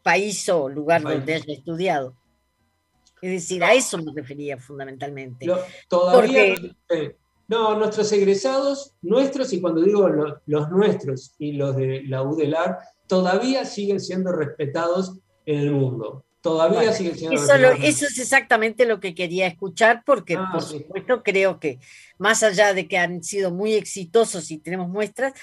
país 0.01 0.47
o 0.49 0.69
lugar 0.69 1.01
donde 1.01 1.33
haya 1.33 1.53
estudiado. 1.53 2.15
Es 3.21 3.31
decir, 3.31 3.63
a 3.63 3.73
eso 3.73 3.97
me 3.97 4.11
refería 4.15 4.57
fundamentalmente. 4.57 5.47
todavía, 5.89 6.55
no, 7.47 7.77
nuestros 7.77 8.11
egresados, 8.11 8.95
nuestros, 9.01 9.53
y 9.53 9.61
cuando 9.61 9.81
digo 9.81 10.07
los, 10.45 10.69
nuestros 10.69 11.35
y 11.37 11.53
los 11.53 11.75
de 11.75 12.03
la 12.07 12.23
UDELAR, 12.23 12.79
todavía 13.07 13.65
siguen 13.65 13.99
siendo 13.99 14.31
respetados 14.31 15.17
en 15.45 15.59
el 15.59 15.71
mundo. 15.71 16.25
Todavía 16.41 16.93
siguen 16.93 17.17
siendo 17.17 17.35
eso, 17.35 17.53
eso 17.55 18.05
es 18.05 18.19
exactamente 18.19 18.85
lo 18.85 18.99
que 18.99 19.15
quería 19.15 19.47
escuchar, 19.47 20.03
porque 20.05 20.35
ah, 20.35 20.49
por 20.51 20.61
supuesto 20.61 21.23
creo 21.23 21.59
que 21.59 21.79
más 22.19 22.43
allá 22.43 22.73
de 22.73 22.87
que 22.87 22.97
han 22.97 23.23
sido 23.23 23.51
muy 23.51 23.73
exitosos 23.73 24.51
y 24.51 24.59
tenemos 24.59 24.89
muestras, 24.89 25.33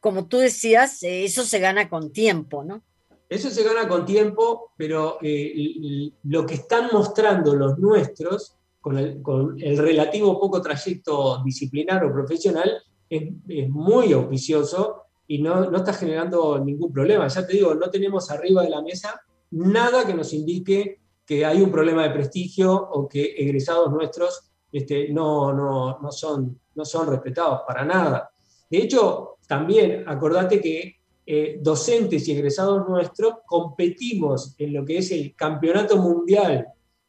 como 0.00 0.26
tú 0.26 0.38
decías, 0.38 1.02
eh, 1.02 1.24
eso 1.24 1.44
se 1.44 1.58
gana 1.58 1.88
con 1.88 2.12
tiempo, 2.12 2.64
¿no? 2.64 2.82
Eso 3.28 3.50
se 3.50 3.62
gana 3.62 3.88
con 3.88 4.04
tiempo, 4.04 4.72
pero 4.76 5.18
eh, 5.22 6.12
lo 6.24 6.44
que 6.44 6.54
están 6.54 6.90
mostrando 6.92 7.54
los 7.54 7.78
nuestros 7.78 8.56
con 8.82 8.98
el, 8.98 9.78
relativo 9.78 10.38
poco 10.38 10.60
trayecto 10.60 11.42
disciplinar 11.44 12.04
o 12.04 12.12
profesional, 12.12 12.82
es, 13.08 13.22
muy 13.70 14.12
auspicioso 14.12 15.04
y 15.28 15.40
no, 15.40 15.70
no, 15.70 15.78
está 15.78 15.94
generando 15.94 16.58
ningún 16.58 16.92
problema. 16.92 17.28
Ya 17.28 17.46
te 17.46 17.54
digo, 17.54 17.74
no 17.74 17.88
tenemos 17.88 18.30
arriba 18.30 18.62
de 18.62 18.70
la 18.70 18.82
mesa 18.82 19.22
nada 19.52 20.04
que 20.04 20.14
nos 20.14 20.32
indique 20.32 21.00
que 21.24 21.44
hay 21.46 21.62
un 21.62 21.70
problema 21.70 22.02
de 22.02 22.10
prestigio 22.10 22.74
o 22.74 23.08
que 23.08 23.34
egresados 23.38 23.90
nuestros 23.92 24.50
este, 24.72 25.10
no, 25.10 25.52
no, 25.52 25.98
no, 26.00 26.10
son, 26.10 26.58
no 26.74 26.84
son 26.84 27.08
respetados 27.08 27.60
para 27.66 27.84
nada. 27.84 28.30
De 28.68 28.78
hecho, 28.78 29.36
también 29.46 30.04
acordate 30.08 30.60
que 30.60 30.96
eh, 31.24 31.58
docentes 31.62 32.26
y 32.26 32.32
egresados 32.32 32.88
nuestros 32.88 33.34
competimos 33.46 34.54
en 34.58 34.72
lo 34.72 34.84
que 34.84 34.98
es 34.98 35.12
el 35.12 35.36
campeonato 35.36 35.98
mundial 35.98 36.66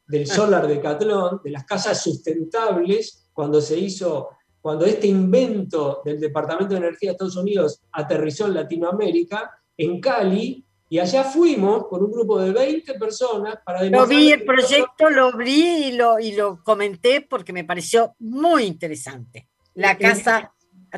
del 0.08 0.28
Solar 0.28 0.68
Decathlon, 0.68 1.42
de 1.44 1.52
las 1.52 1.66
casas 1.66 2.02
sustentables, 2.02 3.30
cuando 3.34 3.62
se 3.62 3.78
hizo, 3.78 4.30
cuando 4.62 4.86
este 4.86 5.08
invento 5.08 6.02
del 6.06 6.20
Departamento 6.20 6.74
de 6.74 6.80
Energía 6.80 7.10
de 7.10 7.14
Estados 7.14 7.38
Unidos 7.38 7.82
aterrizó 7.92 8.48
en 8.48 8.56
Latinoamérica, 8.56 9.52
en 9.78 10.00
Cali, 10.00 10.66
Y 10.90 11.00
allá 11.00 11.24
fuimos 11.24 11.88
con 11.88 12.04
un 12.04 12.12
grupo 12.12 12.40
de 12.40 12.52
20 12.52 12.94
personas 13.00 13.58
para 13.66 13.84
Lo 13.86 14.06
vi 14.06 14.32
el 14.32 14.46
proyecto, 14.46 15.10
lo 15.10 15.36
vi 15.36 15.88
y 15.88 15.92
lo, 15.94 16.20
y 16.20 16.34
lo 16.34 16.64
comenté 16.64 17.22
porque 17.22 17.52
me 17.52 17.64
pareció 17.64 18.16
muy 18.20 18.66
interesante. 18.66 19.48
La 19.74 19.98
casa 19.98 20.54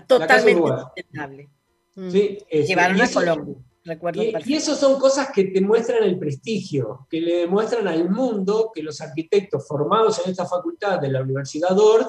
totalmente 0.05 0.67
sustentable. 0.67 1.49
Mm. 1.95 2.09
Sí, 2.09 2.37
Llevaron 2.51 3.01
a 3.01 3.09
Colombia. 3.09 3.55
Recuerdo 3.86 4.24
y, 4.24 4.34
y 4.45 4.54
eso 4.56 4.76
son 4.76 5.00
cosas 5.00 5.30
que 5.32 5.45
te 5.45 5.62
muestran 5.62 6.04
el 6.04 6.17
prestigio, 6.17 7.06
que 7.10 7.21
le 7.21 7.36
demuestran 7.38 7.88
al 7.88 8.10
mundo 8.10 8.71
que 8.74 8.82
los 8.82 9.00
arquitectos 9.00 9.67
formados 9.67 10.19
en 10.26 10.32
esta 10.32 10.45
facultad 10.45 11.00
de 11.00 11.10
la 11.10 11.21
Universidad 11.21 11.78
Ord 11.78 12.08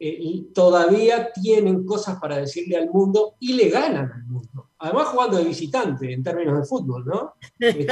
eh, 0.00 0.44
todavía 0.54 1.32
tienen 1.32 1.84
cosas 1.84 2.18
para 2.20 2.38
decirle 2.38 2.76
al 2.76 2.88
mundo 2.88 3.34
y 3.40 3.54
le 3.54 3.68
ganan 3.68 4.10
al 4.12 4.24
mundo. 4.24 4.70
Además 4.78 5.08
jugando 5.08 5.36
de 5.36 5.44
visitante 5.44 6.12
en 6.12 6.22
términos 6.22 6.58
de 6.58 6.64
fútbol, 6.64 7.04
¿no? 7.04 7.34
Este, 7.58 7.86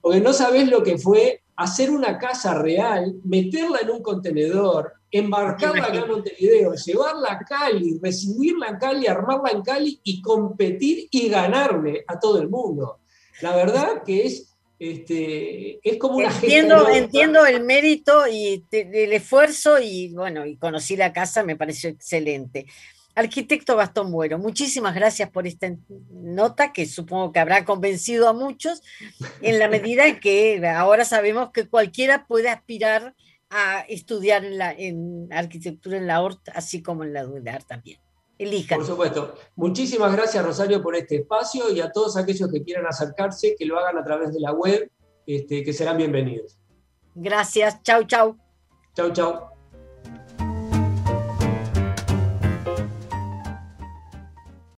porque 0.00 0.20
no 0.20 0.32
sabes 0.32 0.68
lo 0.68 0.82
que 0.82 0.98
fue 0.98 1.41
hacer 1.56 1.90
una 1.90 2.18
casa 2.18 2.54
real, 2.54 3.14
meterla 3.24 3.80
en 3.80 3.90
un 3.90 4.02
contenedor, 4.02 4.94
embarcarla 5.10 5.84
acá 5.84 5.98
en 5.98 6.08
Montevideo, 6.08 6.74
llevarla 6.74 7.32
a 7.32 7.38
Cali, 7.44 7.98
recibirla 8.02 8.68
en 8.68 8.76
Cali, 8.76 9.06
armarla 9.06 9.50
en 9.50 9.62
Cali 9.62 10.00
y 10.02 10.22
competir 10.22 11.08
y 11.10 11.28
ganarle 11.28 12.04
a 12.06 12.18
todo 12.18 12.40
el 12.40 12.48
mundo. 12.48 13.00
La 13.42 13.54
verdad 13.54 14.02
que 14.04 14.26
es 14.26 14.48
este, 14.78 15.78
es 15.88 15.96
como 15.96 16.16
una 16.16 16.34
entiendo, 16.34 16.88
entiendo 16.88 17.46
el 17.46 17.62
mérito 17.62 18.26
y 18.26 18.64
el 18.72 19.12
esfuerzo 19.12 19.78
y 19.80 20.12
bueno, 20.12 20.44
y 20.44 20.56
conocí 20.56 20.96
la 20.96 21.12
casa, 21.12 21.44
me 21.44 21.54
pareció 21.54 21.88
excelente. 21.88 22.66
Arquitecto 23.14 23.76
Gastón 23.76 24.10
Bueno, 24.10 24.38
muchísimas 24.38 24.94
gracias 24.94 25.30
por 25.30 25.46
esta 25.46 25.68
nota 26.10 26.72
que 26.72 26.86
supongo 26.86 27.32
que 27.32 27.40
habrá 27.40 27.64
convencido 27.64 28.28
a 28.28 28.32
muchos 28.32 28.82
en 29.42 29.58
la 29.58 29.68
medida 29.68 30.06
en 30.06 30.18
que 30.18 30.66
ahora 30.66 31.04
sabemos 31.04 31.50
que 31.52 31.68
cualquiera 31.68 32.26
puede 32.26 32.48
aspirar 32.48 33.14
a 33.50 33.80
estudiar 33.80 34.44
en, 34.44 34.56
la, 34.56 34.72
en 34.72 35.28
arquitectura 35.30 35.98
en 35.98 36.06
la 36.06 36.22
ORT, 36.22 36.48
así 36.54 36.82
como 36.82 37.04
en 37.04 37.12
la 37.12 37.26
UNEAR 37.26 37.62
también. 37.64 38.00
Elijan. 38.38 38.78
Por 38.78 38.86
supuesto. 38.86 39.34
Muchísimas 39.56 40.10
gracias, 40.12 40.42
Rosario, 40.42 40.82
por 40.82 40.96
este 40.96 41.16
espacio 41.16 41.70
y 41.70 41.80
a 41.80 41.92
todos 41.92 42.16
aquellos 42.16 42.50
que 42.50 42.62
quieran 42.62 42.86
acercarse, 42.86 43.54
que 43.58 43.66
lo 43.66 43.78
hagan 43.78 43.98
a 43.98 44.04
través 44.04 44.32
de 44.32 44.40
la 44.40 44.52
web, 44.52 44.90
este, 45.26 45.62
que 45.62 45.72
serán 45.74 45.98
bienvenidos. 45.98 46.58
Gracias. 47.14 47.82
Chau, 47.82 48.04
chau. 48.04 48.36
Chau, 48.94 49.12
chau. 49.12 49.51